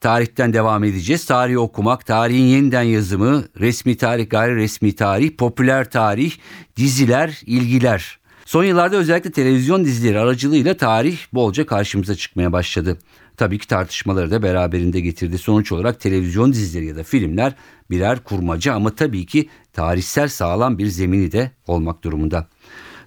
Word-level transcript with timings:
tarihten 0.00 0.52
devam 0.52 0.84
edeceğiz. 0.84 1.24
Tarihi 1.24 1.58
okumak, 1.58 2.06
tarihin 2.06 2.44
yeniden 2.44 2.82
yazımı, 2.82 3.44
resmi 3.60 3.96
tarih, 3.96 4.30
gayri 4.30 4.56
resmi 4.56 4.94
tarih, 4.94 5.36
popüler 5.36 5.90
tarih, 5.90 6.32
diziler, 6.76 7.40
ilgiler. 7.46 8.20
Son 8.44 8.64
yıllarda 8.64 8.96
özellikle 8.96 9.30
televizyon 9.30 9.84
dizileri 9.84 10.18
aracılığıyla 10.18 10.76
tarih 10.76 11.18
bolca 11.32 11.66
karşımıza 11.66 12.14
çıkmaya 12.14 12.52
başladı. 12.52 12.98
Tabii 13.36 13.58
ki 13.58 13.66
tartışmaları 13.66 14.30
da 14.30 14.42
beraberinde 14.42 15.00
getirdi. 15.00 15.38
Sonuç 15.38 15.72
olarak 15.72 16.00
televizyon 16.00 16.52
dizileri 16.52 16.86
ya 16.86 16.96
da 16.96 17.02
filmler 17.02 17.52
birer 17.90 18.24
kurmaca 18.24 18.74
ama 18.74 18.94
tabii 18.94 19.26
ki 19.26 19.48
tarihsel 19.72 20.28
sağlam 20.28 20.78
bir 20.78 20.86
zemini 20.86 21.32
de 21.32 21.50
olmak 21.66 22.04
durumunda. 22.04 22.48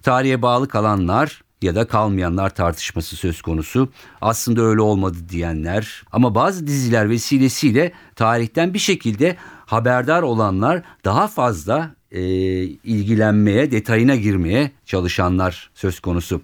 Tarihe 0.02 0.42
bağlı 0.42 0.68
kalanlar 0.68 1.42
ya 1.64 1.76
da 1.76 1.88
kalmayanlar 1.88 2.56
tartışması 2.56 3.16
söz 3.16 3.42
konusu. 3.42 3.90
Aslında 4.22 4.62
öyle 4.62 4.82
olmadı 4.82 5.18
diyenler 5.30 6.04
ama 6.12 6.36
bazı 6.36 6.68
diziler 6.68 7.10
vesilesiyle 7.10 7.92
tarihten 8.16 8.74
bir 8.74 8.80
şekilde 8.80 9.38
haberdar 9.66 10.22
olanlar 10.22 10.82
daha 11.06 11.28
fazla 11.28 11.96
e, 12.14 12.22
ilgilenmeye, 12.64 13.72
detayına 13.72 14.16
girmeye 14.16 14.72
çalışanlar 14.86 15.70
söz 15.74 16.00
konusu. 16.00 16.42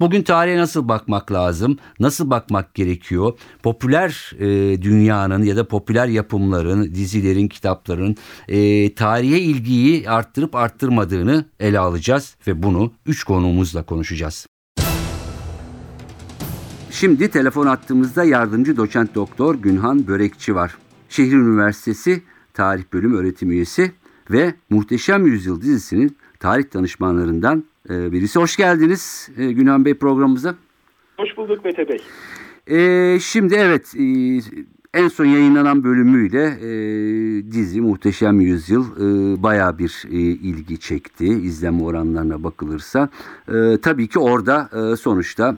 Bugün 0.00 0.22
tarihe 0.22 0.56
nasıl 0.56 0.88
bakmak 0.88 1.32
lazım? 1.32 1.78
Nasıl 2.00 2.30
bakmak 2.30 2.74
gerekiyor? 2.74 3.38
Popüler 3.62 4.32
e, 4.38 4.82
dünyanın 4.82 5.42
ya 5.42 5.56
da 5.56 5.68
popüler 5.68 6.06
yapımların, 6.06 6.94
dizilerin, 6.94 7.48
kitapların 7.48 8.16
e, 8.48 8.94
tarihe 8.94 9.38
ilgiyi 9.38 10.10
arttırıp 10.10 10.54
arttırmadığını 10.54 11.44
ele 11.60 11.78
alacağız 11.78 12.36
ve 12.46 12.62
bunu 12.62 12.92
üç 13.06 13.24
konuğumuzla 13.24 13.82
konuşacağız. 13.82 14.46
Şimdi 16.92 17.28
telefon 17.30 17.66
attığımızda 17.66 18.24
yardımcı 18.24 18.76
doçent 18.76 19.14
doktor 19.14 19.54
Günhan 19.54 20.06
Börekçi 20.06 20.54
var. 20.54 20.78
Şehir 21.08 21.32
Üniversitesi 21.32 22.22
Tarih 22.54 22.82
Bölüm 22.92 23.14
öğretim 23.14 23.50
üyesi 23.50 23.92
ve 24.30 24.54
Muhteşem 24.70 25.26
Yüzyıl 25.26 25.60
dizisinin 25.60 26.16
tarih 26.38 26.74
danışmanlarından 26.74 27.64
e, 27.90 28.12
birisi. 28.12 28.38
Hoş 28.38 28.56
geldiniz 28.56 29.30
e, 29.36 29.52
Günhan 29.52 29.84
Bey 29.84 29.94
programımıza. 29.94 30.54
Hoş 31.16 31.36
bulduk 31.36 31.64
Mete 31.64 31.88
Bey. 31.88 31.98
E, 32.66 33.20
şimdi 33.20 33.54
evet 33.54 33.94
e, 33.98 34.04
en 34.94 35.08
son 35.08 35.24
yayınlanan 35.24 35.84
bölümüyle 35.84 36.44
e, 36.44 37.52
dizi 37.52 37.80
Muhteşem 37.80 38.40
Yüzyıl 38.40 38.84
e, 38.84 39.42
baya 39.42 39.78
bir 39.78 40.02
e, 40.10 40.16
ilgi 40.18 40.80
çekti 40.80 41.26
izlenme 41.26 41.82
oranlarına 41.82 42.44
bakılırsa. 42.44 43.08
E, 43.48 43.78
tabii 43.82 44.08
ki 44.08 44.18
orada 44.18 44.70
e, 44.72 44.96
sonuçta 44.96 45.56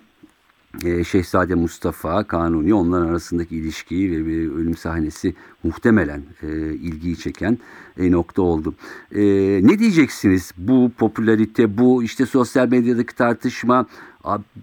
Şehzade 1.05 1.55
Mustafa, 1.55 2.25
Kanuni 2.25 2.75
onların 2.75 3.09
arasındaki 3.09 3.57
ilişkiyi 3.57 4.11
ve 4.11 4.27
bir 4.27 4.53
ölüm 4.53 4.77
sahnesi 4.77 5.35
muhtemelen 5.63 6.23
e, 6.43 6.47
ilgiyi 6.75 7.17
çeken 7.17 7.59
e, 7.99 8.13
nokta 8.13 8.43
oldu. 8.43 8.75
E, 9.15 9.23
ne 9.63 9.79
diyeceksiniz 9.79 10.53
bu 10.59 10.91
popülarite, 10.99 11.79
bu 11.79 12.03
işte 12.03 12.27
sosyal 12.27 12.69
medyadaki 12.69 13.17
tartışma, 13.17 13.87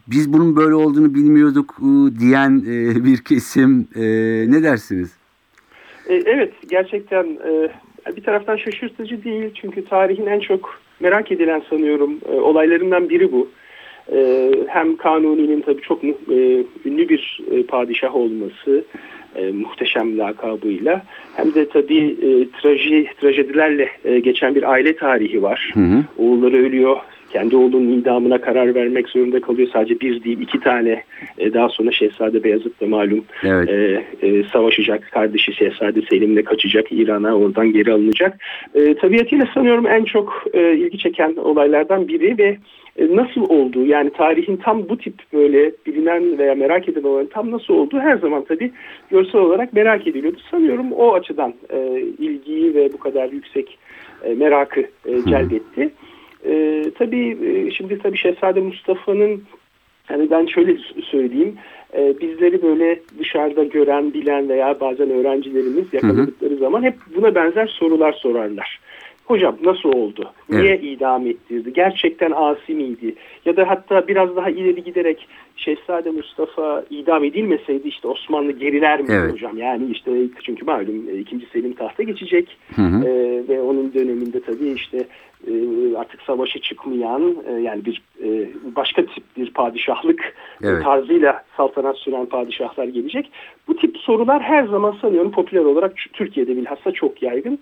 biz 0.07 0.33
bunun 0.33 0.55
böyle 0.55 0.75
olduğunu 0.75 1.13
bilmiyorduk 1.13 1.75
e, 1.79 2.19
diyen 2.19 2.63
e, 2.67 3.03
bir 3.05 3.17
kesim 3.17 3.87
e, 3.95 4.01
ne 4.51 4.63
dersiniz? 4.63 5.11
E, 6.09 6.15
evet 6.15 6.53
gerçekten 6.69 7.23
e, 7.23 7.71
bir 8.15 8.23
taraftan 8.23 8.57
şaşırtıcı 8.57 9.23
değil 9.23 9.51
çünkü 9.61 9.85
tarihin 9.85 10.25
en 10.25 10.39
çok 10.39 10.79
merak 10.99 11.31
edilen 11.31 11.63
sanıyorum 11.69 12.19
e, 12.25 12.31
olaylarından 12.31 13.09
biri 13.09 13.31
bu. 13.31 13.49
E, 14.11 14.51
hem 14.67 14.95
Kanuni'nin 14.97 15.61
tabii 15.61 15.81
çok 15.81 16.03
e, 16.03 16.09
ünlü 16.85 17.09
bir 17.09 17.39
e, 17.51 17.63
padişah 17.63 18.15
olması 18.15 18.83
e, 19.35 19.51
muhteşem 19.51 20.17
lakabıyla 20.17 21.01
hem 21.35 21.53
de 21.53 21.69
tabii 21.69 22.17
e, 22.21 22.61
traji, 22.61 23.07
trajedilerle 23.21 23.89
e, 24.05 24.19
geçen 24.19 24.55
bir 24.55 24.71
aile 24.71 24.95
tarihi 24.95 25.43
var. 25.43 25.71
Hı 25.73 25.79
hı. 25.79 26.03
Oğulları 26.17 26.57
ölüyor, 26.57 26.97
kendi 27.33 27.55
oğlunun 27.55 27.99
idamına 27.99 28.41
karar 28.41 28.75
vermek 28.75 29.09
zorunda 29.09 29.41
kalıyor. 29.41 29.67
Sadece 29.73 29.99
bir 29.99 30.23
değil 30.23 30.39
iki 30.41 30.59
tane 30.59 31.03
e, 31.37 31.53
daha 31.53 31.69
sonra 31.69 31.91
Şehzade 31.91 32.43
Beyazıt 32.43 32.81
da 32.81 32.85
malum 32.85 33.25
evet. 33.43 33.69
e, 33.69 34.03
e, 34.27 34.43
savaşacak. 34.43 35.09
Kardeşi 35.11 35.53
Şehzade 35.53 36.01
Selim'le 36.01 36.43
kaçacak 36.43 36.91
İran'a 36.91 37.35
oradan 37.35 37.73
geri 37.73 37.93
alınacak. 37.93 38.37
E, 38.75 38.93
tabiatıyla 38.93 39.45
sanıyorum 39.53 39.87
en 39.87 40.03
çok 40.03 40.43
e, 40.53 40.73
ilgi 40.73 40.97
çeken 40.97 41.35
olaylardan 41.35 42.07
biri 42.07 42.37
ve 42.37 42.57
e, 42.97 43.15
nasıl 43.15 43.41
olduğu 43.49 43.85
yani 43.85 44.09
tarihin 44.09 44.57
tam 44.57 44.89
bu 44.89 44.97
tip 44.97 45.13
böyle 45.33 45.71
bilinen 45.85 46.37
veya 46.37 46.55
merak 46.55 46.89
edilen 46.89 47.09
olan 47.09 47.25
tam 47.25 47.51
nasıl 47.51 47.73
olduğu 47.73 47.99
her 47.99 48.17
zaman 48.17 48.43
tabii 48.43 48.71
görsel 49.11 49.41
olarak 49.41 49.73
merak 49.73 50.07
ediliyordu. 50.07 50.37
Sanıyorum 50.51 50.91
o 50.91 51.13
açıdan 51.13 51.53
e, 51.69 52.01
ilgiyi 52.19 52.75
ve 52.75 52.93
bu 52.93 52.97
kadar 52.97 53.31
yüksek 53.31 53.77
e, 54.23 54.33
merakı 54.33 54.81
e, 55.05 55.21
celbetti. 55.29 55.91
E, 56.45 56.83
tabii 56.97 57.37
e, 57.45 57.71
şimdi 57.71 57.99
tabii 57.99 58.17
Şehzade 58.17 58.59
Mustafa'nın 58.59 59.43
yani 60.09 60.31
ben 60.31 60.45
şöyle 60.45 60.77
söyleyeyim 61.11 61.55
e, 61.97 62.19
bizleri 62.21 62.61
böyle 62.61 62.99
dışarıda 63.19 63.63
gören, 63.63 64.13
bilen 64.13 64.49
veya 64.49 64.79
bazen 64.79 65.09
öğrencilerimiz 65.09 65.93
yakaladıkları 65.93 66.51
hı 66.51 66.55
hı. 66.55 66.59
zaman 66.59 66.83
hep 66.83 66.95
buna 67.15 67.35
benzer 67.35 67.67
sorular 67.67 68.13
sorarlar. 68.13 68.79
Hocam 69.25 69.57
nasıl 69.63 69.89
oldu? 69.89 70.31
Niye 70.49 70.65
evet. 70.65 70.83
idam 70.83 71.27
ettirdi? 71.27 71.73
Gerçekten 71.73 72.31
asi 72.35 72.73
miydi? 72.73 73.15
Ya 73.45 73.57
da 73.57 73.69
hatta 73.69 74.07
biraz 74.07 74.35
daha 74.35 74.49
ileri 74.49 74.83
giderek 74.83 75.27
Şehzade 75.55 76.09
Mustafa 76.11 76.83
idam 76.89 77.23
edilmeseydi 77.23 77.87
işte 77.87 78.07
Osmanlı 78.07 78.51
geriler 78.51 79.01
mi 79.01 79.07
evet. 79.11 79.33
hocam? 79.33 79.57
Yani 79.57 79.91
işte 79.91 80.11
çünkü 80.43 80.65
malum 80.65 81.19
2. 81.19 81.39
Selim 81.53 81.73
tahta 81.73 82.03
geçecek 82.03 82.57
hı 82.75 82.81
hı. 82.81 83.07
E, 83.07 83.43
ve 83.47 83.61
onun 83.61 83.93
döneminde 83.93 84.39
tabii 84.41 84.71
işte 84.71 84.97
e, 84.97 85.05
artık 85.97 86.21
savaşı 86.21 86.61
çıkmayan 86.61 87.35
e, 87.47 87.51
yani 87.51 87.85
bir 87.85 88.01
e, 88.23 88.49
başka 88.75 89.05
tip 89.05 89.23
bir 89.37 89.53
padişahlık 89.53 90.33
evet. 90.63 90.83
tarzıyla 90.83 91.43
saltanat 91.57 91.97
süren 91.97 92.25
padişahlar 92.25 92.85
gelecek. 92.85 93.31
Bu 93.67 93.75
tip 93.75 93.97
sorular 93.97 94.41
her 94.41 94.67
zaman 94.67 94.95
sanıyorum 95.01 95.31
popüler 95.31 95.61
olarak 95.61 95.95
Türkiye'de 96.13 96.57
bilhassa 96.57 96.91
çok 96.91 97.21
yaygın. 97.21 97.59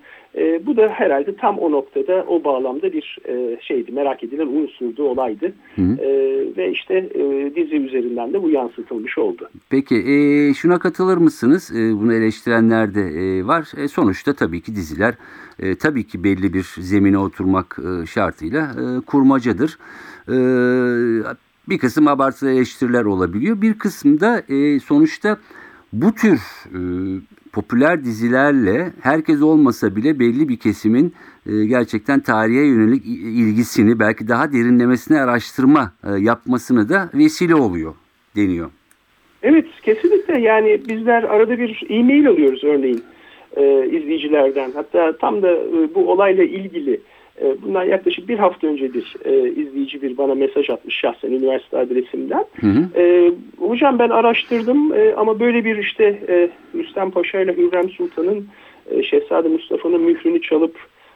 Bu 0.65 0.77
da 0.77 0.87
herhalde 0.87 1.35
tam 1.35 1.57
o 1.57 1.71
noktada 1.71 2.25
o 2.27 2.43
bağlamda 2.43 2.93
bir 2.93 3.17
şeydi 3.61 3.91
merak 3.91 4.23
edilen 4.23 4.47
unsurdu 4.47 5.03
olaydı. 5.03 5.53
Hı 5.75 5.81
hı. 5.81 5.97
Ve 6.57 6.71
işte 6.71 7.09
dizi 7.55 7.75
üzerinden 7.75 8.33
de 8.33 8.43
bu 8.43 8.49
yansıtılmış 8.49 9.17
oldu. 9.17 9.49
Peki 9.69 9.95
e, 9.95 10.53
şuna 10.53 10.79
katılır 10.79 11.17
mısınız? 11.17 11.71
E, 11.75 11.99
bunu 11.99 12.13
eleştirenler 12.13 12.95
de 12.95 13.01
e, 13.01 13.47
var. 13.47 13.71
E, 13.77 13.87
sonuçta 13.87 14.33
tabii 14.33 14.61
ki 14.61 14.75
diziler 14.75 15.15
e, 15.59 15.75
tabii 15.75 16.07
ki 16.07 16.23
belli 16.23 16.53
bir 16.53 16.75
zemine 16.77 17.17
oturmak 17.17 17.79
e, 17.79 18.05
şartıyla 18.05 18.61
e, 18.61 19.01
kurmacadır. 19.05 19.77
E, 20.27 20.35
bir 21.69 21.77
kısım 21.77 22.07
abartılı 22.07 22.51
eleştiriler 22.51 23.05
olabiliyor. 23.05 23.61
Bir 23.61 23.73
kısımda 23.73 24.43
e, 24.49 24.79
sonuçta 24.79 25.37
bu 25.93 26.15
tür 26.15 26.39
e, 26.65 26.79
popüler 27.51 28.03
dizilerle 28.03 28.91
herkes 29.01 29.41
olmasa 29.41 29.95
bile 29.95 30.19
belli 30.19 30.49
bir 30.49 30.57
kesimin 30.57 31.13
e, 31.45 31.65
gerçekten 31.65 32.19
tarihe 32.19 32.65
yönelik 32.65 33.05
ilgisini 33.05 33.99
belki 33.99 34.27
daha 34.27 34.51
derinlemesine 34.51 35.21
araştırma 35.21 35.91
e, 36.03 36.19
yapmasını 36.19 36.89
da 36.89 37.09
vesile 37.13 37.55
oluyor 37.55 37.93
deniyor. 38.35 38.69
Evet 39.43 39.65
kesinlikle 39.83 40.39
yani 40.39 40.81
bizler 40.89 41.23
arada 41.23 41.59
bir 41.59 41.83
e-mail 41.89 42.27
alıyoruz 42.27 42.63
örneğin 42.63 43.03
e, 43.57 43.85
izleyicilerden. 43.91 44.71
Hatta 44.71 45.17
tam 45.17 45.41
da 45.41 45.51
e, 45.51 45.95
bu 45.95 46.11
olayla 46.11 46.43
ilgili 46.43 46.99
e, 47.41 47.61
bundan 47.61 47.83
yaklaşık 47.83 48.27
bir 48.27 48.39
hafta 48.39 48.67
öncedir 48.67 49.15
e, 49.25 49.49
izleyici 49.49 50.01
bir 50.01 50.17
bana 50.17 50.35
mesaj 50.35 50.69
atmış 50.69 50.95
şahsen 50.95 51.31
üniversite 51.31 51.77
adresimden. 51.77 52.45
Hı 52.61 52.67
hı. 52.67 53.01
E, 53.01 53.31
hocam 53.59 53.99
ben 53.99 54.09
araştırdım 54.09 54.93
e, 54.93 55.13
ama 55.13 55.39
böyle 55.39 55.65
bir 55.65 55.77
işte 55.77 56.19
e, 56.27 56.49
Rüstem 56.75 57.11
Paşa 57.11 57.41
ile 57.41 57.57
Hürrem 57.57 57.89
Sultan'ın 57.89 58.47
e, 58.91 59.03
Şehzade 59.03 59.47
Mustafa'nın 59.47 60.01
mührünü 60.01 60.41
çalıp 60.41 60.75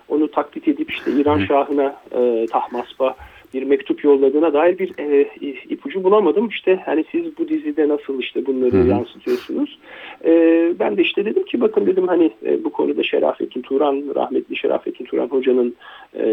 onu 0.09 0.31
taklit 0.31 0.67
edip 0.67 0.91
işte 0.91 1.11
İran 1.11 1.39
Şahı'na 1.39 1.95
e, 2.11 2.45
tahmaspa 2.51 3.15
bir 3.53 3.63
mektup 3.63 4.03
yolladığına 4.03 4.53
dair 4.53 4.79
bir 4.79 4.91
e, 4.99 5.27
ipucu 5.69 6.03
bulamadım. 6.03 6.47
İşte 6.47 6.79
hani 6.85 7.05
siz 7.11 7.37
bu 7.37 7.47
dizide 7.49 7.87
nasıl 7.87 8.19
işte 8.19 8.45
bunları 8.45 8.71
Hı 8.71 8.81
hı. 8.81 8.87
yansıtıyorsunuz. 8.87 9.79
E, 10.25 10.31
ben 10.79 10.97
de 10.97 11.01
işte 11.01 11.25
dedim 11.25 11.43
ki 11.43 11.61
bakın 11.61 11.85
dedim 11.85 12.07
hani 12.07 12.31
e, 12.45 12.63
bu 12.63 12.69
konuda 12.69 13.03
Şerafettin 13.03 13.61
Turan, 13.61 14.03
rahmetli 14.15 14.55
Şerafettin 14.55 15.05
Turan 15.05 15.27
hocanın 15.27 15.75
e, 16.13 16.27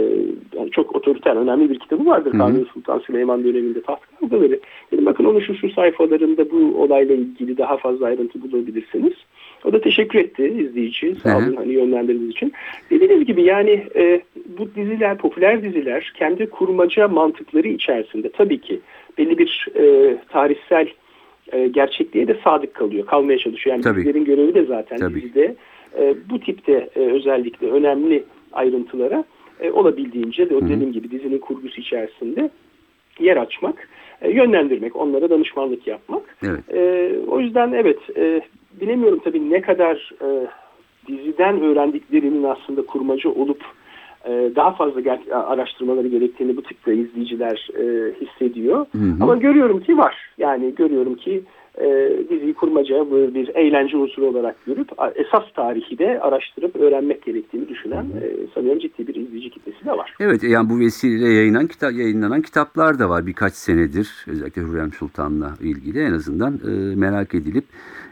yani 0.56 0.70
çok 0.70 0.96
otoriter, 0.96 1.36
önemli 1.36 1.70
bir 1.70 1.78
kitabı 1.78 2.06
vardır. 2.06 2.32
Kanuni 2.32 2.64
Sultan 2.64 2.98
Süleyman 2.98 3.44
döneminde 3.44 3.82
taht 3.82 4.00
kavgaları. 4.20 4.60
Dedim 4.92 5.06
bakın 5.06 5.24
onun 5.24 5.40
şu 5.40 5.54
şu 5.54 5.70
sayfalarında 5.70 6.50
bu 6.50 6.82
olayla 6.82 7.14
ilgili 7.14 7.58
daha 7.58 7.76
fazla 7.76 8.06
ayrıntı 8.06 8.42
bulabilirsiniz. 8.42 9.14
O 9.64 9.72
da 9.72 9.80
teşekkür 9.80 10.18
etti 10.18 10.44
izleyici. 10.44 11.14
Sağ 11.22 11.38
olun 11.38 11.56
hani 11.56 11.72
yönlendirdiğiniz 11.72 12.30
için. 12.30 12.52
Dediğiniz 12.90 13.26
gibi 13.26 13.42
yani 13.42 13.86
e, 13.96 14.20
bu 14.58 14.74
diziler, 14.74 15.18
popüler 15.18 15.62
diziler 15.62 16.12
kendi 16.18 16.50
kurmaca 16.50 17.08
mantıkları 17.08 17.68
içerisinde 17.68 18.28
tabii 18.28 18.60
ki 18.60 18.80
belli 19.18 19.38
bir 19.38 19.68
e, 19.76 20.16
tarihsel 20.28 20.88
e, 21.52 21.68
gerçekliğe 21.68 22.28
de 22.28 22.36
sadık 22.44 22.74
kalıyor. 22.74 23.06
Kalmaya 23.06 23.38
çalışıyor. 23.38 23.76
Yani 23.76 23.84
Tabii. 23.84 24.00
dizilerin 24.00 24.24
görevi 24.24 24.54
de 24.54 24.64
zaten 24.64 24.98
Tabii. 24.98 25.14
dizide 25.14 25.54
e, 25.98 26.14
bu 26.30 26.40
tipte 26.40 26.88
e, 26.96 27.00
özellikle 27.00 27.70
önemli 27.70 28.24
ayrıntılara 28.52 29.24
e, 29.60 29.70
olabildiğince 29.70 30.50
de 30.50 30.56
o 30.56 30.62
dediğim 30.62 30.92
gibi 30.92 31.10
dizinin 31.10 31.38
kurgusu 31.38 31.80
içerisinde 31.80 32.50
yer 33.20 33.36
açmak, 33.36 33.88
e, 34.22 34.30
yönlendirmek, 34.30 34.96
onlara 34.96 35.30
danışmanlık 35.30 35.86
yapmak. 35.86 36.36
Evet. 36.42 36.60
E, 36.72 37.12
o 37.28 37.40
yüzden 37.40 37.72
evet 37.72 37.98
e, 38.16 38.40
bilemiyorum 38.80 39.20
tabii 39.24 39.50
ne 39.50 39.60
kadar 39.60 40.12
e, 40.22 40.46
diziden 41.08 41.60
öğrendiklerinin 41.60 42.44
aslında 42.44 42.82
kurmacı 42.82 43.30
olup 43.30 43.64
e, 44.24 44.50
daha 44.56 44.70
fazla 44.70 45.00
ger- 45.00 45.32
araştırmaları 45.32 46.08
gerektiğini 46.08 46.56
bu 46.56 46.62
tipte 46.62 46.94
izleyiciler 46.94 47.68
e, 47.74 48.14
hissediyor. 48.20 48.86
Hı 48.92 48.98
hı. 48.98 49.14
Ama 49.20 49.36
görüyorum 49.36 49.80
ki 49.80 49.98
var. 49.98 50.16
Yani 50.38 50.74
görüyorum 50.74 51.14
ki 51.14 51.42
e, 51.78 52.10
diziyi 52.30 52.54
kurmaca 52.54 53.10
bir 53.34 53.48
eğlence 53.48 53.96
unsuru 53.96 54.26
olarak 54.26 54.66
görüp 54.66 54.88
esas 55.14 55.52
tarihi 55.54 55.98
de 55.98 56.20
araştırıp 56.20 56.76
öğrenmek 56.76 57.22
gerektiğini 57.22 57.68
düşünen 57.68 58.04
e, 58.04 58.46
sanıyorum 58.54 58.80
ciddi 58.80 59.06
bir 59.06 59.14
izleyici 59.14 59.50
kitlesi 59.50 59.84
de 59.84 59.90
var. 59.90 60.14
Evet 60.20 60.42
yani 60.42 60.70
bu 60.70 60.78
vesileyle 60.80 61.28
yayınlanan, 61.28 61.66
kitap, 61.66 61.92
yayınlanan 61.92 62.42
kitaplar 62.42 62.98
da 62.98 63.10
var 63.10 63.26
birkaç 63.26 63.52
senedir. 63.54 64.24
Özellikle 64.26 64.62
Hürrem 64.62 64.92
Sultan'la 64.92 65.54
ilgili 65.60 66.00
en 66.02 66.12
azından 66.12 66.54
e, 66.54 66.96
merak 66.96 67.34
edilip 67.34 67.64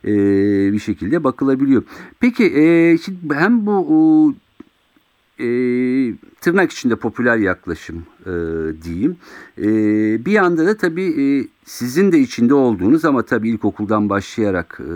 e, 0.05 0.13
bir 0.73 0.79
şekilde 0.79 1.25
bakılabiliyor. 1.25 1.83
Peki 2.21 2.43
şimdi 3.05 3.35
hem 3.35 3.67
bu 3.67 4.35
e, 5.41 5.49
tırnak 6.41 6.73
içinde 6.73 6.97
popüler 6.97 7.37
yaklaşım 7.37 8.07
e, 8.27 8.33
diyeyim. 8.83 9.17
E, 9.59 9.65
bir 10.25 10.33
yanda 10.33 10.67
da 10.67 10.77
tabii 10.77 11.23
e, 11.23 11.49
sizin 11.65 12.13
de 12.13 12.19
içinde 12.19 12.55
olduğunuz 12.55 13.05
ama 13.05 13.23
tabii 13.23 13.49
ilkokuldan 13.51 14.09
başlayarak 14.09 14.81
e, 14.81 14.93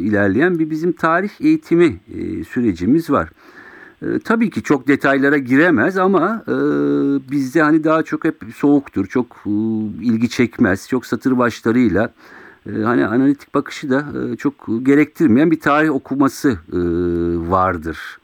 ilerleyen 0.00 0.58
bir 0.58 0.70
bizim 0.70 0.92
tarih 0.92 1.30
eğitimi 1.40 2.00
e, 2.14 2.44
sürecimiz 2.44 3.10
var. 3.10 3.30
E, 4.02 4.06
tabii 4.24 4.50
ki 4.50 4.62
çok 4.62 4.88
detaylara 4.88 5.38
giremez 5.38 5.98
ama 5.98 6.44
e, 6.48 6.52
bizde 7.30 7.62
hani 7.62 7.84
daha 7.84 8.02
çok 8.02 8.24
hep 8.24 8.36
soğuktur, 8.56 9.06
çok 9.06 9.26
e, 9.46 9.50
ilgi 10.02 10.28
çekmez, 10.28 10.88
çok 10.88 11.06
satır 11.06 11.38
başlarıyla 11.38 12.12
e, 12.66 12.82
hani 12.82 13.06
analitik 13.06 13.54
bakışı 13.54 13.90
da 13.90 14.06
e, 14.32 14.36
çok 14.36 14.66
gerektirmeyen 14.82 15.50
bir 15.50 15.60
tarih 15.60 15.90
okuması 15.90 16.50
e, 16.50 16.78
vardır. 17.50 18.19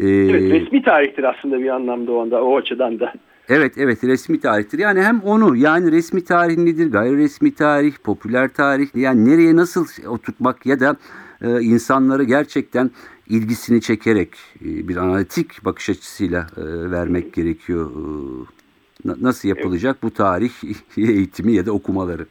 Evet, 0.00 0.50
resmi 0.50 0.82
tarihtir 0.82 1.24
aslında 1.24 1.58
bir 1.58 1.68
anlamda 1.68 2.12
o 2.12 2.22
anda 2.22 2.44
o 2.44 2.56
açıdan 2.56 3.00
da. 3.00 3.12
Evet 3.48 3.72
evet 3.78 4.04
resmi 4.04 4.40
tarihtir. 4.40 4.78
Yani 4.78 5.02
hem 5.02 5.20
onu 5.20 5.56
yani 5.56 5.92
resmi 5.92 6.24
tarih 6.24 6.56
nedir, 6.56 6.92
gayri 6.92 7.16
resmi 7.16 7.54
tarih, 7.54 7.92
popüler 8.04 8.48
tarih 8.48 8.88
yani 8.94 9.24
nereye 9.30 9.56
nasıl 9.56 9.86
oturtmak 10.08 10.66
ya 10.66 10.80
da 10.80 10.96
e, 11.42 11.60
insanları 11.60 12.24
gerçekten 12.24 12.90
ilgisini 13.28 13.80
çekerek 13.80 14.30
e, 14.60 14.88
bir 14.88 14.96
analitik 14.96 15.64
bakış 15.64 15.90
açısıyla 15.90 16.46
e, 16.56 16.90
vermek 16.90 17.32
gerekiyor. 17.32 17.90
E, 17.90 19.08
na- 19.08 19.16
nasıl 19.20 19.48
yapılacak 19.48 20.02
bu 20.02 20.10
tarih 20.10 20.52
eğitimi 20.96 21.52
ya 21.52 21.66
da 21.66 21.72
okumaları? 21.72 22.26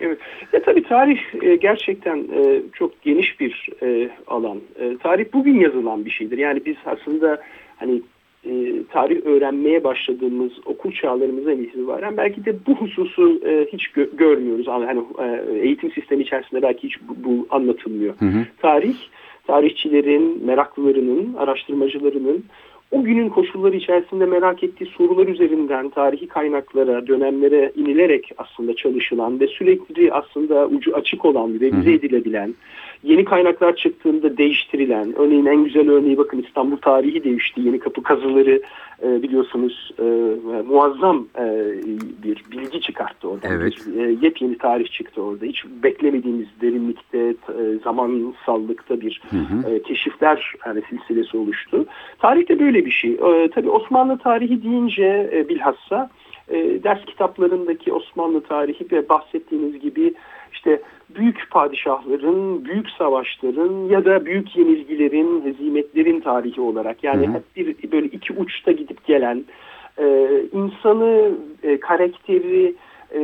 Evet. 0.00 0.18
Ya 0.52 0.62
tabii 0.62 0.82
tarih 0.82 1.18
e, 1.42 1.56
gerçekten 1.56 2.16
e, 2.16 2.62
çok 2.72 3.02
geniş 3.02 3.40
bir 3.40 3.68
e, 3.82 4.10
alan. 4.26 4.60
E, 4.80 4.96
tarih 4.96 5.24
bugün 5.32 5.60
yazılan 5.60 6.04
bir 6.04 6.10
şeydir. 6.10 6.38
Yani 6.38 6.60
biz 6.66 6.76
aslında 6.86 7.42
hani 7.76 8.02
e, 8.44 8.50
tarih 8.92 9.26
öğrenmeye 9.26 9.84
başladığımız 9.84 10.52
okul 10.64 10.92
çağlarımızdan 10.92 11.58
itibaren 11.58 12.16
belki 12.16 12.44
de 12.44 12.54
bu 12.66 12.74
hususu 12.74 13.40
e, 13.46 13.66
hiç 13.72 13.86
gö- 13.86 14.16
görmüyoruz. 14.16 14.66
Yani 14.66 14.84
hani, 14.84 15.00
e, 15.18 15.58
eğitim 15.58 15.92
sistemi 15.92 16.22
içerisinde 16.22 16.62
belki 16.62 16.88
hiç 16.88 16.96
bu, 17.08 17.16
bu 17.24 17.46
anlatılmıyor. 17.50 18.14
Hı 18.18 18.24
hı. 18.24 18.46
Tarih, 18.58 18.96
tarihçilerin, 19.46 20.46
meraklılarının, 20.46 21.34
araştırmacılarının 21.34 22.44
o 22.90 23.02
günün 23.02 23.28
koşulları 23.28 23.76
içerisinde 23.76 24.26
merak 24.26 24.62
ettiği 24.62 24.86
sorular 24.86 25.26
üzerinden 25.26 25.90
tarihi 25.90 26.28
kaynaklara, 26.28 27.06
dönemlere 27.06 27.72
inilerek 27.76 28.30
aslında 28.38 28.76
çalışılan 28.76 29.40
ve 29.40 29.46
sürekli 29.46 30.12
aslında 30.12 30.66
ucu 30.66 30.96
açık 30.96 31.24
olan, 31.24 31.48
revize 31.60 31.92
edilebilen, 31.92 32.54
yeni 33.02 33.24
kaynaklar 33.24 33.76
çıktığında 33.76 34.36
değiştirilen, 34.36 35.14
örneğin 35.18 35.46
en 35.46 35.64
güzel 35.64 35.90
örneği 35.90 36.18
bakın 36.18 36.42
İstanbul 36.42 36.76
tarihi 36.76 37.24
değişti, 37.24 37.60
yeni 37.60 37.78
kapı 37.78 38.02
kazıları 38.02 38.62
e, 39.02 39.22
biliyorsunuz 39.22 39.90
e, 39.98 40.02
muazzam 40.66 41.26
e, 41.38 41.44
bir 42.22 42.44
bilgi 42.52 42.80
çıkarttı 42.80 43.28
oradan. 43.28 43.52
Evet. 43.52 43.74
Bir, 43.86 44.04
e, 44.04 44.16
yepyeni 44.22 44.58
tarih 44.58 44.88
çıktı 44.90 45.22
orada. 45.22 45.44
Hiç 45.44 45.64
beklemediğimiz 45.82 46.46
derinlikte, 46.60 47.18
e, 47.18 47.34
zamansallıkta 47.84 49.00
bir 49.00 49.22
Hı 49.30 49.36
hı. 49.36 49.74
e, 49.74 49.82
keşifler 49.82 50.54
hani 50.58 50.82
silsilesi 50.90 51.36
oluştu. 51.36 51.86
Tarih 52.18 52.48
de 52.48 52.60
böyle 52.60 52.86
bir 52.86 52.90
şey. 52.90 53.10
E, 53.12 53.50
tabii 53.54 53.70
Osmanlı 53.70 54.18
tarihi 54.18 54.62
deyince 54.62 55.30
e, 55.32 55.48
bilhassa 55.48 56.10
e, 56.48 56.82
ders 56.84 57.04
kitaplarındaki 57.04 57.92
Osmanlı 57.92 58.40
tarihi 58.40 58.86
ve 58.92 59.08
bahsettiğiniz 59.08 59.80
gibi 59.80 60.14
işte 60.52 60.80
büyük 61.14 61.50
padişahların, 61.50 62.64
büyük 62.64 62.90
savaşların 62.90 63.88
ya 63.88 64.04
da 64.04 64.26
büyük 64.26 64.56
yenilgilerin, 64.56 65.44
hezimetlerin 65.44 66.20
tarihi 66.20 66.60
olarak 66.60 67.04
yani 67.04 67.26
Hı 67.26 67.30
hı. 67.30 67.34
hep 67.34 67.56
bir 67.56 67.92
böyle 67.92 68.06
iki 68.06 68.32
uçta 68.32 68.72
gidip 68.72 69.04
gelen 69.04 69.44
e, 69.98 70.28
insanı, 70.52 71.30
e, 71.62 71.80
karakteri 71.80 72.74
e, 73.14 73.20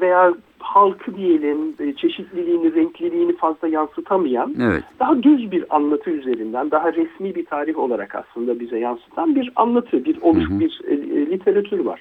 veya 0.00 0.34
halkı 0.58 1.16
diyelim 1.16 1.74
e, 1.80 1.92
çeşitliliğini, 1.92 2.74
renkliliğini 2.74 3.36
fazla 3.36 3.68
yansıtamayan 3.68 4.54
Evet. 4.62 4.82
daha 5.00 5.22
düz 5.22 5.52
bir 5.52 5.76
anlatı 5.76 6.10
üzerinden, 6.10 6.70
daha 6.70 6.92
resmi 6.92 7.34
bir 7.34 7.46
tarih 7.46 7.78
olarak 7.78 8.14
aslında 8.14 8.60
bize 8.60 8.78
yansıtan 8.78 9.34
bir 9.34 9.52
anlatı, 9.56 10.04
bir 10.04 10.22
oluş, 10.22 10.48
Hı 10.48 10.54
hı. 10.54 10.60
bir 10.60 10.80
e, 10.88 10.94
e, 10.94 11.26
literatür 11.26 11.78
var. 11.78 12.00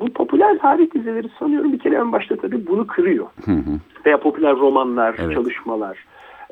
Bu 0.00 0.12
popüler 0.12 0.58
tarih 0.58 0.94
dizileri 0.94 1.28
sanıyorum 1.38 1.72
bir 1.72 1.78
kere 1.78 1.94
en 1.96 2.12
başta 2.12 2.36
tabii 2.36 2.66
bunu 2.66 2.86
kırıyor. 2.86 3.26
Hı 3.44 3.52
hı. 3.52 3.80
Veya 4.06 4.20
popüler 4.20 4.56
romanlar, 4.56 5.16
Evet. 5.18 5.34
çalışmalar. 5.34 5.98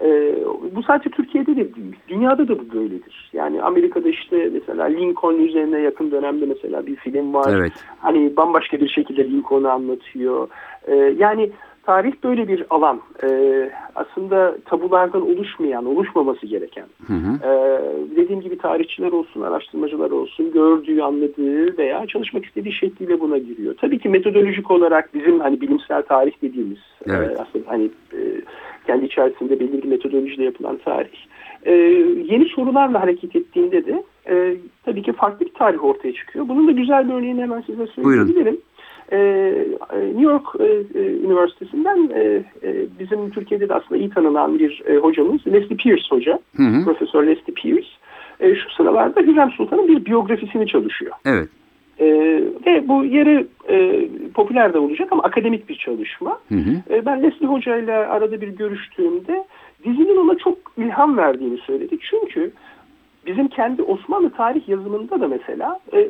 Ee, 0.02 0.34
bu 0.76 0.82
sadece 0.82 1.10
Türkiye'de 1.10 1.56
de 1.56 1.74
değil, 1.74 1.96
dünyada 2.08 2.48
da 2.48 2.58
bu 2.58 2.74
böyledir. 2.74 3.30
Yani 3.32 3.62
Amerika'da 3.62 4.08
işte 4.08 4.50
mesela 4.52 4.84
Lincoln 4.84 5.38
üzerine 5.38 5.80
yakın 5.80 6.10
dönemde 6.10 6.46
mesela 6.46 6.86
bir 6.86 6.96
film 6.96 7.34
var. 7.34 7.52
Evet. 7.58 7.72
Hani 7.98 8.36
bambaşka 8.36 8.80
bir 8.80 8.88
şekilde 8.88 9.30
Lincoln'u 9.30 9.68
anlatıyor. 9.68 10.48
Ee, 10.86 11.14
yani 11.18 11.50
tarih 11.86 12.12
böyle 12.24 12.48
bir 12.48 12.64
alan. 12.70 13.00
Ee, 13.24 13.70
aslında 13.94 14.56
tabulardan 14.64 15.22
oluşmayan, 15.22 15.86
oluşmaması 15.86 16.46
gereken. 16.46 16.86
Hı 17.06 17.12
hı. 17.12 17.48
Ee, 17.48 17.80
dediğim 18.16 18.40
gibi 18.40 18.58
tarihçiler 18.58 19.12
olsun, 19.12 19.42
araştırmacılar 19.42 20.10
olsun 20.10 20.52
gördüğü, 20.52 21.02
anladığı 21.02 21.78
veya 21.78 22.06
çalışmak 22.06 22.44
istediği 22.44 22.72
şekliyle 22.72 23.20
buna 23.20 23.38
giriyor. 23.38 23.74
Tabii 23.80 23.98
ki 23.98 24.08
metodolojik 24.08 24.70
olarak 24.70 25.14
bizim 25.14 25.40
hani 25.40 25.60
bilimsel 25.60 26.02
tarih 26.02 26.32
dediğimiz 26.42 26.78
Evet. 27.06 27.38
e, 27.38 27.42
aslında 27.42 27.70
hani 27.70 27.84
e, 28.12 28.18
kendi 28.86 29.04
içerisinde 29.04 29.60
belli 29.60 29.82
bir 29.82 29.88
metodolojiyle 29.88 30.44
yapılan 30.44 30.76
tarih. 30.76 31.26
E, 31.66 31.72
yeni 32.30 32.44
sorularla 32.44 33.00
hareket 33.00 33.36
ettiğinde 33.36 33.86
de 33.86 34.02
e, 34.28 34.56
tabii 34.84 35.02
ki 35.02 35.12
farklı 35.12 35.46
bir 35.46 35.54
tarih 35.54 35.84
ortaya 35.84 36.12
çıkıyor. 36.12 36.48
Bunun 36.48 36.68
da 36.68 36.72
güzel 36.72 37.08
bir 37.08 37.14
örneğini 37.14 37.42
hemen 37.42 37.60
size 37.60 37.86
söyleyebilirim. 37.86 38.54
E, 38.54 38.73
e, 39.12 39.18
New 39.92 40.22
York 40.22 40.46
e, 40.60 40.64
e, 40.98 41.02
Üniversitesi'nden 41.02 42.10
e, 42.14 42.20
e, 42.62 42.86
bizim 42.98 43.30
Türkiye'de 43.30 43.68
de 43.68 43.74
aslında 43.74 43.96
iyi 43.96 44.10
tanınan 44.10 44.58
bir 44.58 44.82
e, 44.86 44.96
hocamız 44.96 45.46
Leslie 45.46 45.76
Pierce 45.76 46.04
hoca. 46.10 46.38
Hı 46.56 46.62
hı. 46.62 46.84
Profesör 46.84 47.26
Leslie 47.26 47.54
Pierce 47.54 47.88
e, 48.40 48.54
şu 48.54 48.70
sıralarda 48.70 49.20
Hürrem 49.20 49.50
Sultan'ın 49.50 49.88
bir 49.88 50.04
biyografisini 50.04 50.66
çalışıyor. 50.66 51.12
Evet. 51.24 51.48
E, 51.98 52.06
ve 52.66 52.88
bu 52.88 53.04
e, 53.68 54.08
popüler 54.34 54.72
de 54.74 54.78
olacak 54.78 55.08
ama 55.12 55.22
akademik 55.22 55.68
bir 55.68 55.74
çalışma. 55.74 56.38
Hı 56.48 56.54
hı. 56.54 56.94
E, 56.94 57.06
ben 57.06 57.22
Leslie 57.22 57.48
Hoca 57.48 57.76
ile 57.76 57.94
arada 57.94 58.40
bir 58.40 58.48
görüştüğümde 58.48 59.44
dizinin 59.84 60.16
ona 60.16 60.38
çok 60.38 60.58
ilham 60.76 61.16
verdiğini 61.16 61.58
söyledi. 61.58 61.98
Çünkü 62.10 62.52
bizim 63.26 63.48
kendi 63.48 63.82
Osmanlı 63.82 64.30
tarih 64.30 64.68
yazımında 64.68 65.20
da 65.20 65.28
mesela 65.28 65.80
e, 65.92 66.08